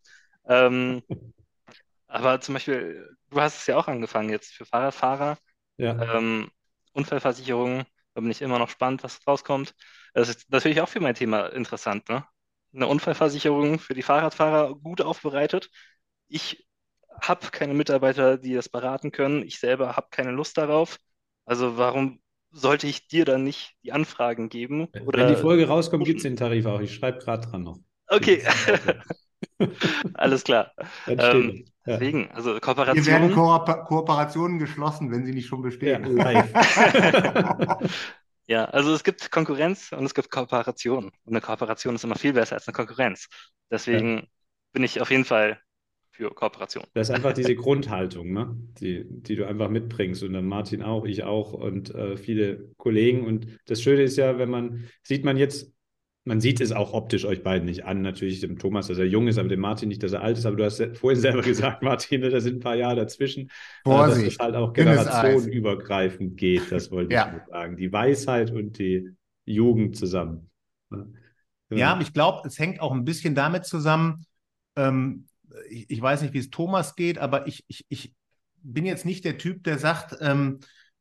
Ähm, 0.47 1.03
aber 2.07 2.41
zum 2.41 2.55
Beispiel, 2.55 3.17
du 3.31 3.41
hast 3.41 3.59
es 3.59 3.67
ja 3.67 3.77
auch 3.77 3.89
angefangen 3.89 4.31
jetzt 4.31 4.53
für 4.55 4.65
Fahrradfahrer. 4.67 5.39
Ja, 5.77 5.97
Ähm, 5.99 6.51
Unfallversicherung, 6.95 7.85
da 8.15 8.21
bin 8.23 8.31
ich 8.31 8.43
immer 8.43 8.59
noch 8.61 8.71
spannend, 8.71 9.05
was 9.05 9.27
rauskommt. 9.27 9.75
Das 10.15 10.29
ist 10.31 10.51
natürlich 10.51 10.81
auch 10.83 10.89
für 10.91 11.01
mein 11.01 11.17
Thema 11.17 11.49
interessant, 11.49 12.09
ne? 12.09 12.27
Eine 12.75 12.89
Unfallversicherung 12.89 13.79
für 13.81 13.95
die 13.95 14.03
Fahrradfahrer 14.03 14.75
gut 14.77 15.03
aufbereitet. 15.03 15.71
Ich 16.29 16.67
habe 17.23 17.49
keine 17.51 17.75
Mitarbeiter, 17.75 18.39
die 18.39 18.55
das 18.55 18.69
beraten 18.69 19.13
können. 19.13 19.43
Ich 19.45 19.59
selber 19.61 19.97
habe 19.97 20.09
keine 20.11 20.33
Lust 20.33 20.59
darauf. 20.59 20.99
Also 21.45 21.77
warum 21.77 22.21
sollte 22.51 22.87
ich 22.87 23.07
dir 23.09 23.25
dann 23.25 23.45
nicht 23.45 23.77
die 23.83 23.93
Anfragen 23.93 24.49
geben? 24.49 24.89
wenn 24.93 25.05
Oder 25.07 25.27
die 25.27 25.37
Folge 25.37 25.69
rauskommt, 25.69 26.05
gibt 26.07 26.19
es 26.19 26.23
den 26.23 26.37
Tarif 26.37 26.65
auch. 26.67 26.81
Ich 26.81 26.95
schreibe 26.95 27.19
gerade 27.19 27.47
dran 27.47 27.63
noch. 27.63 27.79
okay, 28.11 28.43
alles 30.15 30.45
klar. 30.45 30.73
Ähm, 31.17 31.65
ja. 31.87 32.01
Deswegen, 32.01 32.31
also 32.33 32.59
Hier 32.91 33.07
werden. 33.07 33.31
Kooper 33.31 33.85
Kooperationen 33.85 34.59
geschlossen, 34.59 35.11
wenn 35.11 35.27
sie 35.27 35.33
nicht 35.35 35.47
schon 35.49 35.63
Ja, 35.85 35.99
bestehen. 36.01 36.05
live. 36.05 36.53
Ja, 38.47 38.65
also 38.67 38.93
es 38.95 39.05
gibt 39.05 39.31
Konkurrenz 39.31 39.93
und 39.93 40.05
es 40.05 40.15
gibt 40.15 40.31
Kooperation. 40.31 41.07
Und 41.07 41.13
eine 41.29 41.41
Kooperation 41.41 41.95
ist 41.95 42.05
immer 42.05 42.17
viel 42.17 42.33
besser 42.33 42.57
als 42.57 42.67
eine 42.69 42.75
Konkurrenz. 42.75 43.29
Deswegen 43.71 44.29
bin 44.73 44.83
ich 44.85 45.01
auf 45.01 45.11
jeden 45.11 45.25
Fall 45.25 45.61
für 46.13 46.31
Kooperation. 46.31 46.85
Das 46.95 47.09
ist 47.09 47.15
einfach 47.15 47.33
diese 47.33 47.55
Grundhaltung, 47.57 48.33
ne? 48.33 48.57
die, 48.79 49.05
die 49.09 49.35
du 49.35 49.47
einfach 49.47 49.69
mitbringst. 49.71 50.23
Und 50.23 50.35
dann 50.35 50.47
Martin 50.47 50.83
auch, 50.83 51.05
ich 51.07 51.25
auch 51.25 51.53
und 51.53 51.95
äh, 51.95 52.17
viele 52.17 52.71
Kollegen. 52.77 53.27
Und 53.27 53.47
das 53.67 53.83
Schöne 53.83 54.03
ist 54.03 54.17
ja, 54.17 54.39
wenn 54.39 54.51
man, 54.51 54.85
sieht 55.03 55.25
man 55.25 55.37
jetzt, 55.39 55.73
man 56.25 56.41
sieht 56.41 56.61
es 56.61 56.71
auch 56.71 56.93
optisch 56.93 57.25
euch 57.25 57.43
beiden 57.43 57.65
nicht 57.65 57.85
an, 57.85 58.03
natürlich 58.03 58.41
dem 58.41 58.59
Thomas, 58.59 58.87
dass 58.87 58.99
er 58.99 59.07
jung 59.07 59.27
ist, 59.27 59.39
aber 59.39 59.49
dem 59.49 59.59
Martin 59.61 59.89
nicht, 59.89 60.03
dass 60.03 60.13
er 60.13 60.23
alt 60.23 60.39
ist. 60.39 60.47
Aber 60.47 60.57
du 60.57 60.65
hast 60.65 60.79
ja 60.79 60.93
vorhin 60.95 61.21
selber 61.21 61.43
gesagt, 61.43 61.83
Martin, 61.83 62.21
ne, 62.21 62.29
da 62.31 62.41
sind 62.41 62.57
ein 62.57 62.61
paar 62.61 62.77
Jahre 62.77 62.97
dazwischen. 62.97 63.49
Dass 63.85 63.95
Vorsicht, 63.95 64.33
es 64.33 64.39
halt 64.39 64.55
auch 64.55 64.73
generationenübergreifend 64.73 66.37
geht, 66.37 66.71
das 66.71 66.91
wollte 66.91 67.15
Ja. 67.15 67.27
ich 67.27 67.33
nur 67.33 67.47
sagen. 67.49 67.77
Die 67.77 67.93
Weisheit 67.93 68.53
und 68.53 68.79
die 68.79 69.11
Jugend 69.47 69.97
zusammen. 69.97 70.51
Ne? 70.91 71.11
Genau. 71.71 71.81
Ja, 71.81 71.99
ich 72.03 72.13
glaube, 72.13 72.47
es 72.47 72.59
hängt 72.59 72.81
auch 72.81 72.93
ein 72.93 73.05
bisschen 73.05 73.35
damit 73.35 73.65
zusammen, 73.65 74.27
ähm, 74.77 75.27
ich, 75.69 75.91
ich 75.91 76.01
weiß 76.01 76.23
nicht, 76.23 76.35
wie 76.35 76.39
es 76.39 76.51
Thomas 76.51 76.95
geht, 76.95 77.19
aber 77.19 77.47
ich, 77.47 77.65
ich, 77.69 77.87
ich 77.89 78.15
bin 78.63 78.85
jetzt 78.85 79.05
nicht 79.05 79.25
der 79.25 79.39
Typ, 79.39 79.65
der 79.65 79.79
sagt, 79.79 80.17
ähm, 80.21 80.61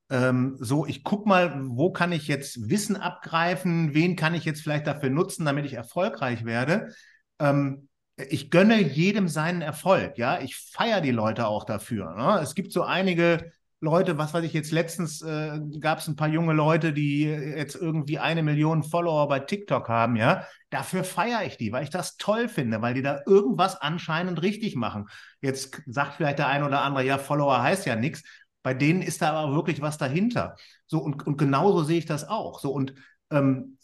ähm, 0.10 0.58
so, 0.60 0.86
ich 0.86 1.04
guck 1.04 1.26
mal, 1.26 1.54
wo 1.64 1.92
kann 1.92 2.12
ich 2.12 2.28
jetzt 2.28 2.70
Wissen 2.70 2.98
abgreifen, 2.98 3.94
wen 3.94 4.16
kann 4.16 4.34
ich 4.34 4.44
jetzt 4.44 4.62
vielleicht 4.62 4.88
dafür 4.88 5.10
nutzen, 5.10 5.46
damit 5.46 5.66
ich 5.66 5.74
erfolgreich 5.74 6.44
werde. 6.44 6.94
Ähm, 7.40 7.88
ich 8.18 8.52
gönne 8.52 8.82
jedem 8.82 9.28
seinen 9.28 9.62
Erfolg, 9.62 10.18
ja. 10.18 10.42
Ich 10.42 10.58
feiere 10.58 11.02
die 11.02 11.12
Leute 11.12 11.48
auch 11.48 11.64
dafür. 11.64 12.14
Ne? 12.16 12.40
Es 12.42 12.56
gibt 12.56 12.72
so 12.72 12.84
einige 12.84 13.52
Leute, 13.84 14.20
was 14.20 14.34
weiß 14.34 14.46
ich 14.46 14.54
jetzt, 14.54 14.72
letztens 14.72 15.24
äh, 15.24 15.60
gab 15.80 15.98
es 15.98 16.08
ein 16.08 16.16
paar 16.16 16.28
junge 16.28 16.54
Leute, 16.54 16.94
die 16.94 17.24
jetzt 17.24 17.76
irgendwie 17.76 18.20
eine 18.20 18.44
Million 18.44 18.84
Follower 18.84 19.28
bei 19.28 19.40
TikTok 19.40 19.90
haben, 19.90 20.16
ja. 20.16 20.46
Dafür 20.70 21.04
feiere 21.04 21.44
ich 21.46 21.58
die, 21.58 21.72
weil 21.72 21.84
ich 21.84 21.90
das 21.90 22.16
toll 22.18 22.48
finde, 22.48 22.82
weil 22.84 22.94
die 22.94 23.02
da 23.02 23.22
irgendwas 23.26 23.82
anscheinend 23.82 24.42
richtig 24.44 24.76
machen. 24.76 25.08
Jetzt 25.42 25.82
sagt 25.88 26.14
vielleicht 26.14 26.38
der 26.38 26.48
eine 26.48 26.66
oder 26.66 26.84
andere, 26.84 27.04
ja, 27.04 27.18
Follower 27.18 27.62
heißt 27.62 27.88
ja 27.88 27.96
nichts. 27.96 28.22
Bei 28.64 28.76
denen 28.76 29.02
ist 29.02 29.24
da 29.24 29.32
aber 29.34 29.56
wirklich 29.56 29.82
was 29.82 29.98
dahinter. 29.98 30.56
So, 30.86 31.00
und, 31.00 31.26
und 31.26 31.38
genauso 31.38 31.84
sehe 31.84 31.98
ich 31.98 32.06
das 32.06 32.28
auch. 32.30 32.60
So, 32.60 32.72
und 32.72 32.94
ähm, 33.32 33.80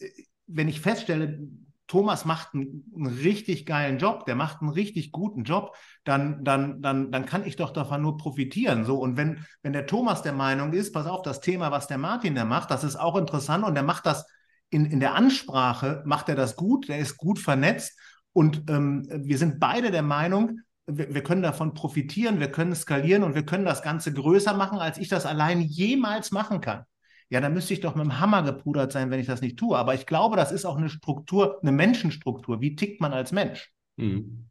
wenn 0.46 0.68
ich 0.68 0.80
feststelle, 0.80 1.40
Thomas 1.88 2.26
macht 2.26 2.54
einen, 2.54 2.84
richtig 3.22 3.66
geilen 3.66 3.98
Job, 3.98 4.26
der 4.26 4.36
macht 4.36 4.62
einen 4.62 4.70
richtig 4.70 5.12
guten 5.12 5.44
Job, 5.44 5.76
dann, 6.04 6.44
dann, 6.44 6.82
dann, 6.82 7.12
dann 7.12 7.26
kann 7.26 7.46
ich 7.46 7.56
doch 7.56 7.72
davon 7.72 8.02
nur 8.02 8.18
profitieren. 8.18 8.86
So, 8.86 9.00
und 9.00 9.18
wenn, 9.18 9.46
wenn 9.64 9.74
der 9.74 9.88
Thomas 9.88 10.22
der 10.22 10.34
Meinung 10.34 10.74
ist, 10.74 10.94
pass 10.94 11.08
auf, 11.08 11.22
das 11.22 11.40
Thema, 11.40 11.72
was 11.72 11.88
der 11.88 11.98
Martin 11.98 12.36
da 12.36 12.46
macht, 12.46 12.72
das 12.72 12.84
ist 12.84 12.98
auch 12.98 13.16
interessant 13.16 13.64
und 13.64 13.74
der 13.74 13.84
macht 13.84 14.06
das 14.06 14.26
in, 14.70 14.86
in 14.86 15.00
der 15.00 15.16
Ansprache, 15.16 16.04
macht 16.06 16.28
er 16.28 16.36
das 16.36 16.58
gut, 16.58 16.90
der 16.90 17.00
ist 17.00 17.18
gut 17.18 17.40
vernetzt 17.40 17.98
und 18.34 18.70
ähm, 18.70 19.08
wir 19.10 19.38
sind 19.38 19.60
beide 19.60 19.90
der 19.90 20.04
Meinung, 20.04 20.60
wir, 20.88 21.14
wir 21.14 21.24
können 21.24 21.42
davon 21.42 21.74
profitieren, 21.74 22.42
wir 22.42 22.52
können 22.52 22.76
skalieren 22.76 23.24
und 23.24 23.34
wir 23.34 23.46
können 23.46 23.66
das 23.66 23.82
Ganze 23.82 24.14
größer 24.14 24.54
machen, 24.54 24.80
als 24.80 24.98
ich 24.98 25.08
das 25.08 25.26
allein 25.26 25.62
jemals 25.62 26.32
machen 26.32 26.60
kann 26.60 26.84
ja, 27.30 27.42
dann 27.42 27.54
müsste 27.54 27.74
ich 27.74 27.82
doch 27.82 27.96
mit 27.96 28.06
dem 28.06 28.20
Hammer 28.20 28.44
gepudert 28.44 28.92
sein, 28.92 29.12
wenn 29.12 29.20
ich 29.20 29.28
das 29.28 29.42
nicht 29.42 29.58
tue. 29.58 29.78
Aber 29.78 29.94
ich 29.94 30.06
glaube, 30.06 30.36
das 30.38 30.52
ist 30.52 30.66
auch 30.66 30.78
eine 30.78 30.90
Struktur, 30.90 31.60
eine 31.62 31.72
Menschenstruktur. 31.72 32.62
Wie 32.62 32.76
tickt 32.76 33.02
man 33.02 33.14
als 33.14 33.32
Mensch? 33.32 33.74
Mhm. 33.98 34.46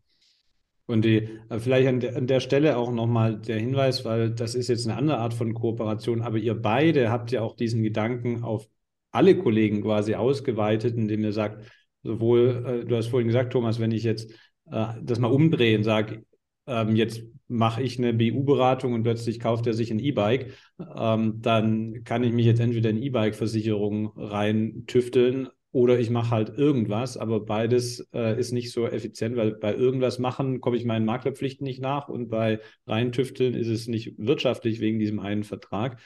Und 0.86 1.04
die, 1.04 1.28
äh, 1.48 1.58
vielleicht 1.58 1.88
an 1.88 2.00
der, 2.00 2.16
an 2.16 2.26
der 2.26 2.40
Stelle 2.40 2.76
auch 2.76 2.92
nochmal 2.92 3.38
der 3.38 3.58
Hinweis, 3.58 4.04
weil 4.04 4.30
das 4.30 4.54
ist 4.54 4.68
jetzt 4.68 4.86
eine 4.86 4.96
andere 4.96 5.18
Art 5.18 5.34
von 5.34 5.54
Kooperation, 5.54 6.22
aber 6.22 6.38
ihr 6.38 6.54
beide 6.54 7.10
habt 7.10 7.32
ja 7.32 7.42
auch 7.42 7.56
diesen 7.56 7.82
Gedanken 7.82 8.44
auf 8.44 8.68
alle 9.10 9.36
Kollegen 9.36 9.82
quasi 9.82 10.14
ausgeweitet, 10.14 10.96
indem 10.96 11.24
ihr 11.24 11.32
sagt, 11.32 11.64
sowohl, 12.02 12.82
äh, 12.84 12.84
du 12.84 12.96
hast 12.96 13.08
vorhin 13.08 13.28
gesagt, 13.28 13.52
Thomas, 13.52 13.80
wenn 13.80 13.90
ich 13.90 14.04
jetzt 14.04 14.30
äh, 14.70 14.86
das 15.02 15.18
mal 15.18 15.32
umdrehe 15.32 15.76
und 15.76 15.84
sage, 15.84 16.24
ähm, 16.66 16.94
jetzt 16.94 17.22
mache 17.48 17.82
ich 17.82 17.98
eine 17.98 18.12
BU-Beratung 18.12 18.92
und 18.94 19.02
plötzlich 19.02 19.40
kauft 19.40 19.66
er 19.66 19.74
sich 19.74 19.90
ein 19.90 19.98
E-Bike, 19.98 20.52
ähm, 20.96 21.40
dann 21.40 22.04
kann 22.04 22.24
ich 22.24 22.32
mich 22.32 22.46
jetzt 22.46 22.60
entweder 22.60 22.90
in 22.90 23.02
E-Bike-Versicherung 23.02 24.12
rein 24.16 24.84
tüfteln 24.86 25.48
oder 25.72 25.98
ich 25.98 26.08
mache 26.08 26.30
halt 26.30 26.56
irgendwas, 26.56 27.16
aber 27.18 27.40
beides 27.40 28.08
äh, 28.14 28.38
ist 28.38 28.52
nicht 28.52 28.72
so 28.72 28.86
effizient, 28.86 29.36
weil 29.36 29.52
bei 29.56 29.74
irgendwas 29.74 30.18
machen 30.18 30.60
komme 30.62 30.78
ich 30.78 30.86
meinen 30.86 31.04
Maklerpflichten 31.04 31.66
nicht 31.66 31.82
nach 31.82 32.08
und 32.08 32.28
bei 32.30 32.60
rein 32.86 33.12
tüfteln 33.12 33.54
ist 33.54 33.68
es 33.68 33.86
nicht 33.86 34.14
wirtschaftlich 34.16 34.80
wegen 34.80 34.98
diesem 34.98 35.20
einen 35.20 35.44
Vertrag. 35.44 36.00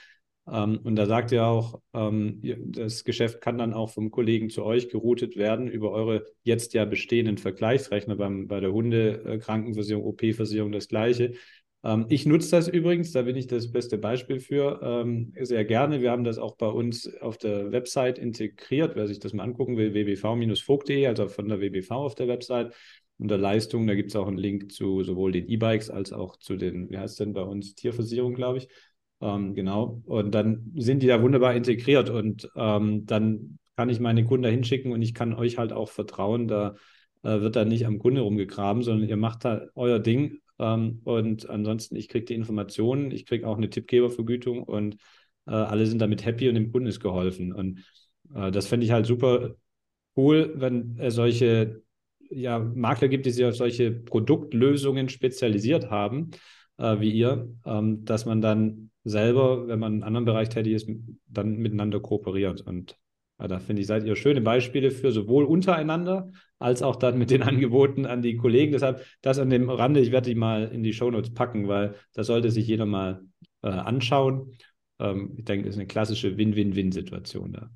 Ähm, 0.50 0.80
und 0.82 0.96
da 0.96 1.06
sagt 1.06 1.32
ihr 1.32 1.46
auch, 1.46 1.80
ähm, 1.94 2.40
das 2.66 3.04
Geschäft 3.04 3.40
kann 3.40 3.58
dann 3.58 3.72
auch 3.72 3.90
vom 3.90 4.10
Kollegen 4.10 4.50
zu 4.50 4.64
euch 4.64 4.88
geroutet 4.88 5.36
werden 5.36 5.68
über 5.68 5.92
eure 5.92 6.24
jetzt 6.42 6.74
ja 6.74 6.84
bestehenden 6.84 7.38
Vergleichsrechner 7.38 8.16
beim, 8.16 8.48
bei 8.48 8.60
der 8.60 8.72
Hundekrankenversicherung, 8.72 10.04
OP-Versicherung 10.04 10.72
das 10.72 10.88
gleiche. 10.88 11.34
Ähm, 11.84 12.06
ich 12.08 12.26
nutze 12.26 12.50
das 12.50 12.68
übrigens, 12.68 13.12
da 13.12 13.22
bin 13.22 13.36
ich 13.36 13.46
das 13.46 13.70
beste 13.70 13.96
Beispiel 13.98 14.40
für, 14.40 15.04
sehr 15.40 15.64
gerne. 15.64 16.00
Wir 16.00 16.10
haben 16.10 16.24
das 16.24 16.38
auch 16.38 16.56
bei 16.56 16.68
uns 16.68 17.14
auf 17.20 17.38
der 17.38 17.70
Website 17.70 18.18
integriert, 18.18 18.96
wer 18.96 19.06
sich 19.06 19.20
das 19.20 19.32
mal 19.32 19.44
angucken 19.44 19.76
will, 19.76 19.94
wbv-vogt.de, 19.94 21.06
also 21.06 21.28
von 21.28 21.48
der 21.48 21.60
WBV 21.60 21.90
auf 21.92 22.14
der 22.14 22.28
Website 22.28 22.74
unter 23.18 23.38
Leistung. 23.38 23.86
Da 23.86 23.94
gibt 23.94 24.10
es 24.10 24.16
auch 24.16 24.26
einen 24.26 24.38
Link 24.38 24.72
zu 24.72 25.04
sowohl 25.04 25.32
den 25.32 25.48
E-Bikes 25.48 25.90
als 25.90 26.12
auch 26.12 26.36
zu 26.36 26.56
den, 26.56 26.90
wie 26.90 26.98
heißt 26.98 27.20
denn 27.20 27.34
bei 27.34 27.42
uns, 27.42 27.74
Tierversicherung, 27.74 28.34
glaube 28.34 28.58
ich. 28.58 28.68
Ähm, 29.20 29.54
genau. 29.54 30.02
Und 30.06 30.34
dann 30.34 30.72
sind 30.76 31.02
die 31.02 31.06
da 31.06 31.22
wunderbar 31.22 31.54
integriert 31.54 32.10
und 32.10 32.50
ähm, 32.56 33.06
dann 33.06 33.58
kann 33.76 33.90
ich 33.90 34.00
meine 34.00 34.24
Kunden 34.24 34.42
da 34.42 34.48
hinschicken 34.48 34.92
und 34.92 35.02
ich 35.02 35.14
kann 35.14 35.34
euch 35.34 35.58
halt 35.58 35.72
auch 35.72 35.88
vertrauen, 35.90 36.48
da 36.48 36.74
äh, 37.22 37.40
wird 37.40 37.56
da 37.56 37.64
nicht 37.64 37.86
am 37.86 37.98
Kunde 37.98 38.22
rumgegraben, 38.22 38.82
sondern 38.82 39.08
ihr 39.08 39.16
macht 39.16 39.44
da 39.44 39.66
euer 39.74 39.98
Ding 39.98 40.40
ähm, 40.60 41.00
und 41.04 41.48
ansonsten, 41.48 41.96
ich 41.96 42.08
kriege 42.08 42.26
die 42.26 42.34
Informationen, 42.34 43.10
ich 43.10 43.26
kriege 43.26 43.46
auch 43.48 43.56
eine 43.56 43.70
Tippgebervergütung 43.70 44.62
und 44.62 44.96
äh, 45.46 45.52
alle 45.52 45.86
sind 45.86 46.00
damit 46.00 46.24
happy 46.24 46.48
und 46.48 46.54
dem 46.54 46.70
Kunden 46.70 46.88
ist 46.88 47.00
geholfen. 47.00 47.52
Und 47.52 47.84
äh, 48.34 48.50
das 48.50 48.66
fände 48.66 48.84
ich 48.84 48.92
halt 48.92 49.06
super 49.06 49.54
cool, 50.16 50.52
wenn 50.56 50.96
es 50.98 51.14
solche 51.14 51.82
ja, 52.30 52.58
Makler 52.58 53.08
gibt, 53.08 53.26
die 53.26 53.30
sich 53.30 53.44
auf 53.44 53.56
solche 53.56 53.90
Produktlösungen 53.90 55.08
spezialisiert 55.08 55.90
haben, 55.90 56.30
äh, 56.80 57.00
wie 57.00 57.10
ihr, 57.10 57.48
ähm, 57.64 58.04
dass 58.04 58.26
man 58.26 58.40
dann 58.40 58.90
selber, 59.04 59.68
wenn 59.68 59.78
man 59.78 59.92
in 59.94 60.02
einem 60.02 60.08
anderen 60.08 60.24
Bereich 60.24 60.48
tätig 60.48 60.72
ist, 60.72 60.88
dann 61.28 61.56
miteinander 61.56 62.00
kooperiert. 62.00 62.62
Und 62.62 62.98
ja, 63.38 63.48
da 63.48 63.58
finde 63.58 63.82
ich, 63.82 63.88
seid 63.88 64.04
ihr 64.04 64.16
schöne 64.16 64.40
Beispiele 64.40 64.90
für 64.90 65.12
sowohl 65.12 65.44
untereinander 65.44 66.32
als 66.58 66.82
auch 66.82 66.96
dann 66.96 67.18
mit 67.18 67.30
den 67.30 67.42
Angeboten 67.44 68.06
an 68.06 68.22
die 68.22 68.36
Kollegen. 68.36 68.72
Deshalb 68.72 69.04
das 69.22 69.38
an 69.38 69.50
dem 69.50 69.70
Rande, 69.70 70.00
ich 70.00 70.10
werde 70.10 70.30
die 70.30 70.34
mal 70.34 70.68
in 70.68 70.82
die 70.82 70.92
Shownotes 70.92 71.34
packen, 71.34 71.68
weil 71.68 71.94
da 72.14 72.24
sollte 72.24 72.50
sich 72.50 72.66
jeder 72.66 72.86
mal 72.86 73.22
äh, 73.62 73.68
anschauen. 73.68 74.52
Ähm, 74.98 75.34
ich 75.36 75.44
denke, 75.44 75.68
es 75.68 75.74
ist 75.74 75.78
eine 75.78 75.86
klassische 75.86 76.36
Win-Win-Win-Situation 76.36 77.52
da. 77.52 77.70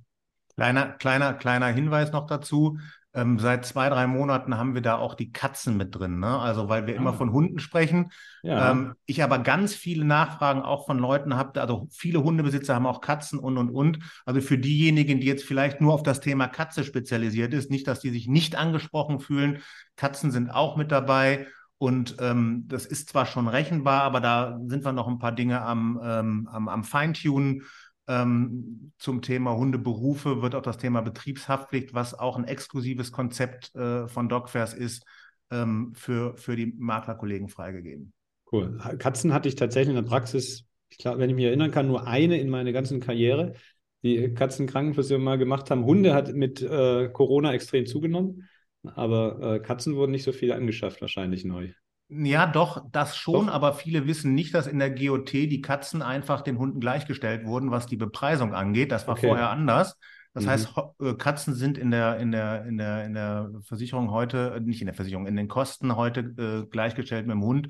Kleiner, 0.55 0.93
kleiner, 0.93 1.35
kleiner 1.35 1.67
Hinweis 1.67 2.13
noch 2.13 2.27
dazu. 2.27 2.79
Ähm, 3.15 3.39
seit 3.39 3.65
zwei, 3.65 3.89
drei 3.89 4.09
Monaten 4.09 4.59
haben 4.59 4.75
wir 4.75 4.83
da 4.83 4.97
auch 4.97 5.15
die 5.15 5.33
Katzen 5.33 5.77
mit 5.77 5.95
drin. 5.95 6.19
Ne? 6.19 6.39
Also, 6.39 6.69
weil 6.69 6.87
wir 6.87 6.95
ah. 6.95 6.97
immer 6.99 7.15
von 7.15 7.33
Hunden 7.33 7.61
sprechen. 7.61 8.11
Ja. 8.43 8.73
Ähm, 8.73 8.95
ich 9.07 9.23
aber 9.23 9.39
ganz 9.39 9.75
viele 9.75 10.05
Nachfragen 10.05 10.63
auch 10.63 10.87
von 10.87 10.99
Leuten 10.99 11.37
habe, 11.37 11.61
also 11.61 11.87
viele 11.93 12.25
Hundebesitzer 12.25 12.75
haben 12.75 12.87
auch 12.87 13.01
Katzen 13.01 13.39
und, 13.39 13.57
und, 13.57 13.71
und. 13.71 13.99
Also 14.27 14.41
für 14.41 14.59
diejenigen, 14.59 15.21
die 15.21 15.29
jetzt 15.29 15.45
vielleicht 15.45 15.81
nur 15.81 15.95
auf 15.95 16.03
das 16.03 16.21
Thema 16.21 16.49
Katze 16.49 16.83
spezialisiert 16.83 17.55
ist, 17.55 17.71
nicht, 17.71 17.87
dass 17.87 18.01
die 18.01 18.11
sich 18.11 18.27
nicht 18.27 18.57
angesprochen 18.57 19.21
fühlen. 19.21 19.61
Katzen 19.97 20.31
sind 20.33 20.51
auch 20.51 20.77
mit 20.77 20.91
dabei. 20.91 21.47
Und 21.79 22.17
ähm, 22.21 22.65
das 22.67 22.87
ist 22.87 23.11
zwar 23.11 23.27
schon 23.27 23.49
rechenbar, 23.49 24.03
aber 24.03 24.21
da 24.21 24.59
sind 24.67 24.85
wir 24.85 24.93
noch 24.93 25.09
ein 25.09 25.19
paar 25.19 25.33
Dinge 25.33 25.61
am, 25.61 26.01
ähm, 26.03 26.49
am, 26.51 26.69
am 26.69 26.85
Feintunen. 26.85 27.63
Ähm, 28.07 28.93
zum 28.99 29.23
Thema 29.23 29.57
Hundeberufe 29.57 30.43
wird 30.43 30.55
auch 30.55 30.63
das 30.63 30.79
Thema 30.79 31.01
Betriebshaftpflicht, 31.01 31.95
was 31.95 32.19
auch 32.19 32.37
ein 32.37 32.45
exklusives 32.45 33.13
Konzept 33.13 33.75
äh, 33.75 34.09
von 34.09 34.29
DocFairs 34.29 34.75
ist, 34.75 35.05
ähm, 35.51 35.93
für, 35.95 36.37
für 36.37 36.57
die 36.57 36.67
Maklerkollegen 36.67 37.49
freigegeben. 37.49 38.13
Cool. 38.53 38.79
Katzen 38.99 39.33
hatte 39.33 39.49
ich 39.49 39.57
tatsächlich 39.57 39.97
in 39.97 40.03
der 40.03 40.09
Praxis, 40.09 40.67
ich 40.91 40.99
glaube, 40.99 41.19
wenn 41.19 41.31
ich 41.31 41.37
mich 41.37 41.47
erinnern 41.47 41.71
kann, 41.71 41.89
nur 41.89 42.07
eine 42.07 42.39
in 42.39 42.51
meiner 42.51 42.73
ganzen 42.73 43.01
Karriere, 43.01 43.55
die 44.03 44.35
Katzenkrankenversicherung 44.35 45.25
mal 45.25 45.39
gemacht 45.39 45.71
haben. 45.71 45.85
Hunde 45.85 46.15
hat 46.15 46.35
mit 46.35 46.61
äh, 46.61 47.09
Corona 47.09 47.55
extrem 47.55 47.87
zugenommen, 47.87 48.49
aber 48.83 49.55
äh, 49.55 49.61
Katzen 49.61 49.97
wurden 49.97 50.13
nicht 50.13 50.25
so 50.25 50.33
viele 50.33 50.55
angeschafft, 50.55 51.01
wahrscheinlich 51.01 51.45
neu. 51.45 51.71
Ja, 52.09 52.47
doch, 52.47 52.85
das 52.93 53.17
schon, 53.17 53.47
doch. 53.47 53.53
aber 53.53 53.73
viele 53.73 54.07
wissen 54.07 54.35
nicht, 54.35 54.55
dass 54.55 54.67
in 54.67 54.79
der 54.79 54.91
GOT 54.91 55.33
die 55.33 55.63
Katzen 55.63 56.03
einfach 56.03 56.43
den 56.43 56.59
Hunden 56.59 56.81
gleichgestellt 56.81 57.47
wurden, 57.47 57.71
was 57.71 57.87
die 57.87 57.97
Bepreisung 57.97 58.55
angeht. 58.55 58.93
Das 58.93 59.07
war 59.07 59.15
okay. 59.17 59.29
vorher 59.29 59.51
anders. 59.51 59.99
Das 60.35 60.45
mhm. 60.45 60.49
heißt, 60.49 60.75
äh, 61.01 61.15
Katzen 61.15 61.55
sind 61.55 61.79
in 61.79 61.91
der, 61.91 62.19
in 62.19 62.31
der, 62.31 62.67
in 62.67 62.77
der, 62.77 63.05
in 63.05 63.15
der 63.15 63.51
Versicherung 63.63 64.11
heute, 64.11 64.55
äh, 64.57 64.61
nicht 64.61 64.81
in 64.81 64.87
der 64.87 64.95
Versicherung, 64.95 65.27
in 65.27 65.37
den 65.37 65.49
Kosten 65.49 65.97
heute 65.97 66.21
äh, 66.21 66.69
gleichgestellt 66.69 67.27
mit 67.27 67.35
dem 67.35 67.45
Hund. 67.45 67.69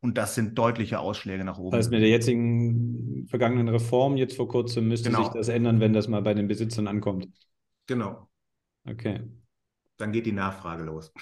Und 0.00 0.18
das 0.18 0.34
sind 0.34 0.58
deutliche 0.58 1.00
Ausschläge 1.00 1.44
nach 1.44 1.58
oben. 1.58 1.70
Das 1.70 1.86
heißt, 1.86 1.90
mit 1.90 2.02
der 2.02 2.08
jetzigen 2.08 3.26
vergangenen 3.28 3.68
Reform 3.68 4.16
jetzt 4.16 4.36
vor 4.36 4.48
kurzem 4.48 4.88
müsste 4.88 5.10
genau. 5.10 5.24
sich 5.24 5.32
das 5.32 5.48
ändern, 5.48 5.80
wenn 5.80 5.92
das 5.92 6.08
mal 6.08 6.22
bei 6.22 6.34
den 6.34 6.48
Besitzern 6.48 6.86
ankommt. 6.86 7.28
Genau. 7.86 8.28
Okay 8.88 9.20
dann 9.96 10.12
geht 10.12 10.26
die 10.26 10.32
Nachfrage 10.32 10.84
los. 10.84 11.12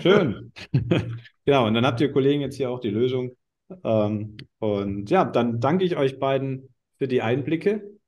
Schön. 0.00 0.52
genau, 1.44 1.66
und 1.66 1.74
dann 1.74 1.86
habt 1.86 2.00
ihr 2.00 2.12
Kollegen 2.12 2.40
jetzt 2.40 2.56
hier 2.56 2.70
auch 2.70 2.80
die 2.80 2.90
Lösung. 2.90 3.36
Ähm, 3.84 4.36
und 4.58 5.10
ja, 5.10 5.24
dann 5.24 5.60
danke 5.60 5.84
ich 5.84 5.96
euch 5.96 6.18
beiden 6.18 6.74
für 6.98 7.08
die 7.08 7.22
Einblicke. 7.22 7.98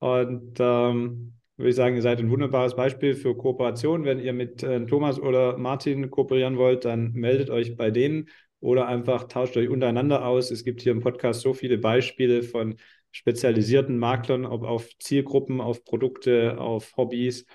Und 0.00 0.58
ähm, 0.58 1.34
würde 1.56 1.70
ich 1.70 1.76
sagen, 1.76 1.94
ihr 1.94 2.02
seid 2.02 2.18
ein 2.18 2.30
wunderbares 2.30 2.74
Beispiel 2.74 3.14
für 3.14 3.36
Kooperation. 3.36 4.04
Wenn 4.04 4.18
ihr 4.18 4.32
mit 4.32 4.62
äh, 4.62 4.84
Thomas 4.86 5.20
oder 5.20 5.56
Martin 5.58 6.10
kooperieren 6.10 6.56
wollt, 6.58 6.84
dann 6.84 7.12
meldet 7.12 7.50
euch 7.50 7.76
bei 7.76 7.90
denen 7.90 8.28
oder 8.60 8.86
einfach 8.88 9.24
tauscht 9.24 9.56
euch 9.56 9.68
untereinander 9.68 10.26
aus. 10.26 10.50
Es 10.50 10.64
gibt 10.64 10.82
hier 10.82 10.92
im 10.92 11.00
Podcast 11.00 11.40
so 11.40 11.54
viele 11.54 11.78
Beispiele 11.78 12.42
von 12.42 12.76
spezialisierten 13.12 13.98
Maklern, 13.98 14.46
ob 14.46 14.64
auf 14.64 14.88
Zielgruppen, 14.98 15.60
auf 15.60 15.84
Produkte, 15.84 16.58
auf 16.58 16.96
Hobbys 16.96 17.46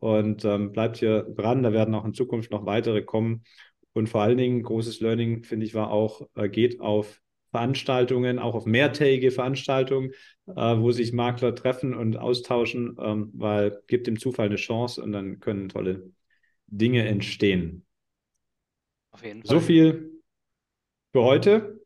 und 0.00 0.44
ähm, 0.44 0.72
bleibt 0.72 0.98
hier 0.98 1.22
dran. 1.22 1.62
Da 1.62 1.72
werden 1.72 1.94
auch 1.94 2.04
in 2.04 2.14
Zukunft 2.14 2.50
noch 2.50 2.66
weitere 2.66 3.02
kommen. 3.02 3.44
Und 3.92 4.08
vor 4.08 4.22
allen 4.22 4.38
Dingen, 4.38 4.62
großes 4.62 5.00
Learning, 5.00 5.42
finde 5.42 5.66
ich, 5.66 5.74
war 5.74 5.90
auch, 5.90 6.28
äh, 6.34 6.48
geht 6.48 6.80
auf 6.80 7.20
Veranstaltungen, 7.50 8.38
auch 8.38 8.54
auf 8.54 8.66
mehrtägige 8.66 9.30
Veranstaltungen, 9.30 10.12
äh, 10.46 10.52
wo 10.54 10.92
sich 10.92 11.12
Makler 11.12 11.54
treffen 11.54 11.94
und 11.94 12.16
austauschen, 12.16 12.96
ähm, 13.00 13.30
weil 13.34 13.82
gibt 13.86 14.06
dem 14.06 14.18
Zufall 14.18 14.46
eine 14.46 14.56
Chance 14.56 15.02
und 15.02 15.12
dann 15.12 15.40
können 15.40 15.68
tolle 15.68 16.10
Dinge 16.66 17.06
entstehen. 17.06 17.86
Auf 19.10 19.24
jeden 19.24 19.42
Fall. 19.42 19.56
So 19.56 19.60
viel 19.60 20.20
für 21.12 21.22
heute. 21.22 21.80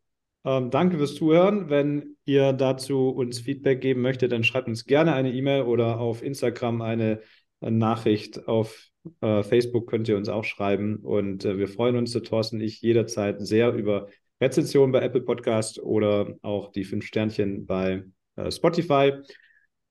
Ähm, 0.44 0.70
danke 0.70 0.98
fürs 0.98 1.14
Zuhören. 1.14 1.70
Wenn 1.70 2.16
ihr 2.24 2.52
dazu 2.52 3.10
uns 3.10 3.40
Feedback 3.40 3.80
geben 3.80 4.02
möchtet, 4.02 4.32
dann 4.32 4.42
schreibt 4.42 4.66
uns 4.66 4.84
gerne 4.84 5.14
eine 5.14 5.32
E-Mail 5.32 5.62
oder 5.62 6.00
auf 6.00 6.22
Instagram 6.22 6.82
eine, 6.82 7.02
eine 7.02 7.22
Nachricht. 7.70 8.46
Auf 8.48 8.88
äh, 9.20 9.42
Facebook 9.42 9.88
könnt 9.88 10.08
ihr 10.08 10.16
uns 10.16 10.28
auch 10.28 10.44
schreiben. 10.44 10.96
Und 10.96 11.44
äh, 11.44 11.58
wir 11.58 11.68
freuen 11.68 11.96
uns, 11.96 12.12
der 12.12 12.22
Thorsten 12.22 12.56
und 12.56 12.62
ich, 12.62 12.82
jederzeit 12.82 13.40
sehr 13.40 13.72
über 13.72 14.08
Rezensionen 14.40 14.92
bei 14.92 15.00
Apple 15.00 15.22
Podcast 15.22 15.80
oder 15.80 16.36
auch 16.42 16.72
die 16.72 16.84
fünf 16.84 17.06
Sternchen 17.06 17.66
bei 17.66 18.04
äh, 18.36 18.50
Spotify. 18.50 19.12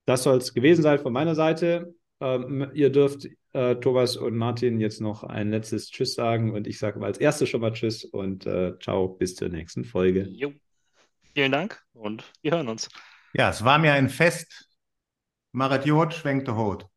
Das 0.06 0.24
soll 0.24 0.38
es 0.38 0.54
gewesen 0.54 0.82
sein 0.82 1.00
von 1.00 1.14
meiner 1.14 1.36
Seite. 1.36 1.94
Ähm, 2.20 2.70
ihr 2.74 2.90
dürft 2.92 3.28
äh, 3.54 3.76
Thomas 3.76 4.18
und 4.18 4.36
Martin 4.36 4.80
jetzt 4.80 5.02
noch 5.02 5.24
ein 5.24 5.52
letztes 5.52 5.90
Tschüss 5.90 6.14
sagen 6.14 6.54
und 6.54 6.68
ich 6.68 6.80
sage 6.80 7.04
als 7.04 7.18
erstes 7.18 7.50
schon 7.50 7.62
mal 7.62 7.74
Tschüss 7.74 8.06
und 8.06 8.46
äh, 8.46 8.78
ciao, 8.80 9.08
bis 9.08 9.36
zur 9.36 9.50
nächsten 9.50 9.84
Folge. 9.84 10.28
Jo. 10.30 10.54
Vielen 11.34 11.52
Dank 11.52 11.82
und 11.94 12.24
wir 12.42 12.52
hören 12.52 12.68
uns. 12.68 12.90
Ja, 13.34 13.50
es 13.50 13.64
war 13.64 13.80
mir 13.80 13.94
ein 13.94 14.10
Fest. 14.10 14.70
Marat 15.54 15.86
Jod 15.86 16.14
schwenkte 16.14 16.56
Hot. 16.56 16.92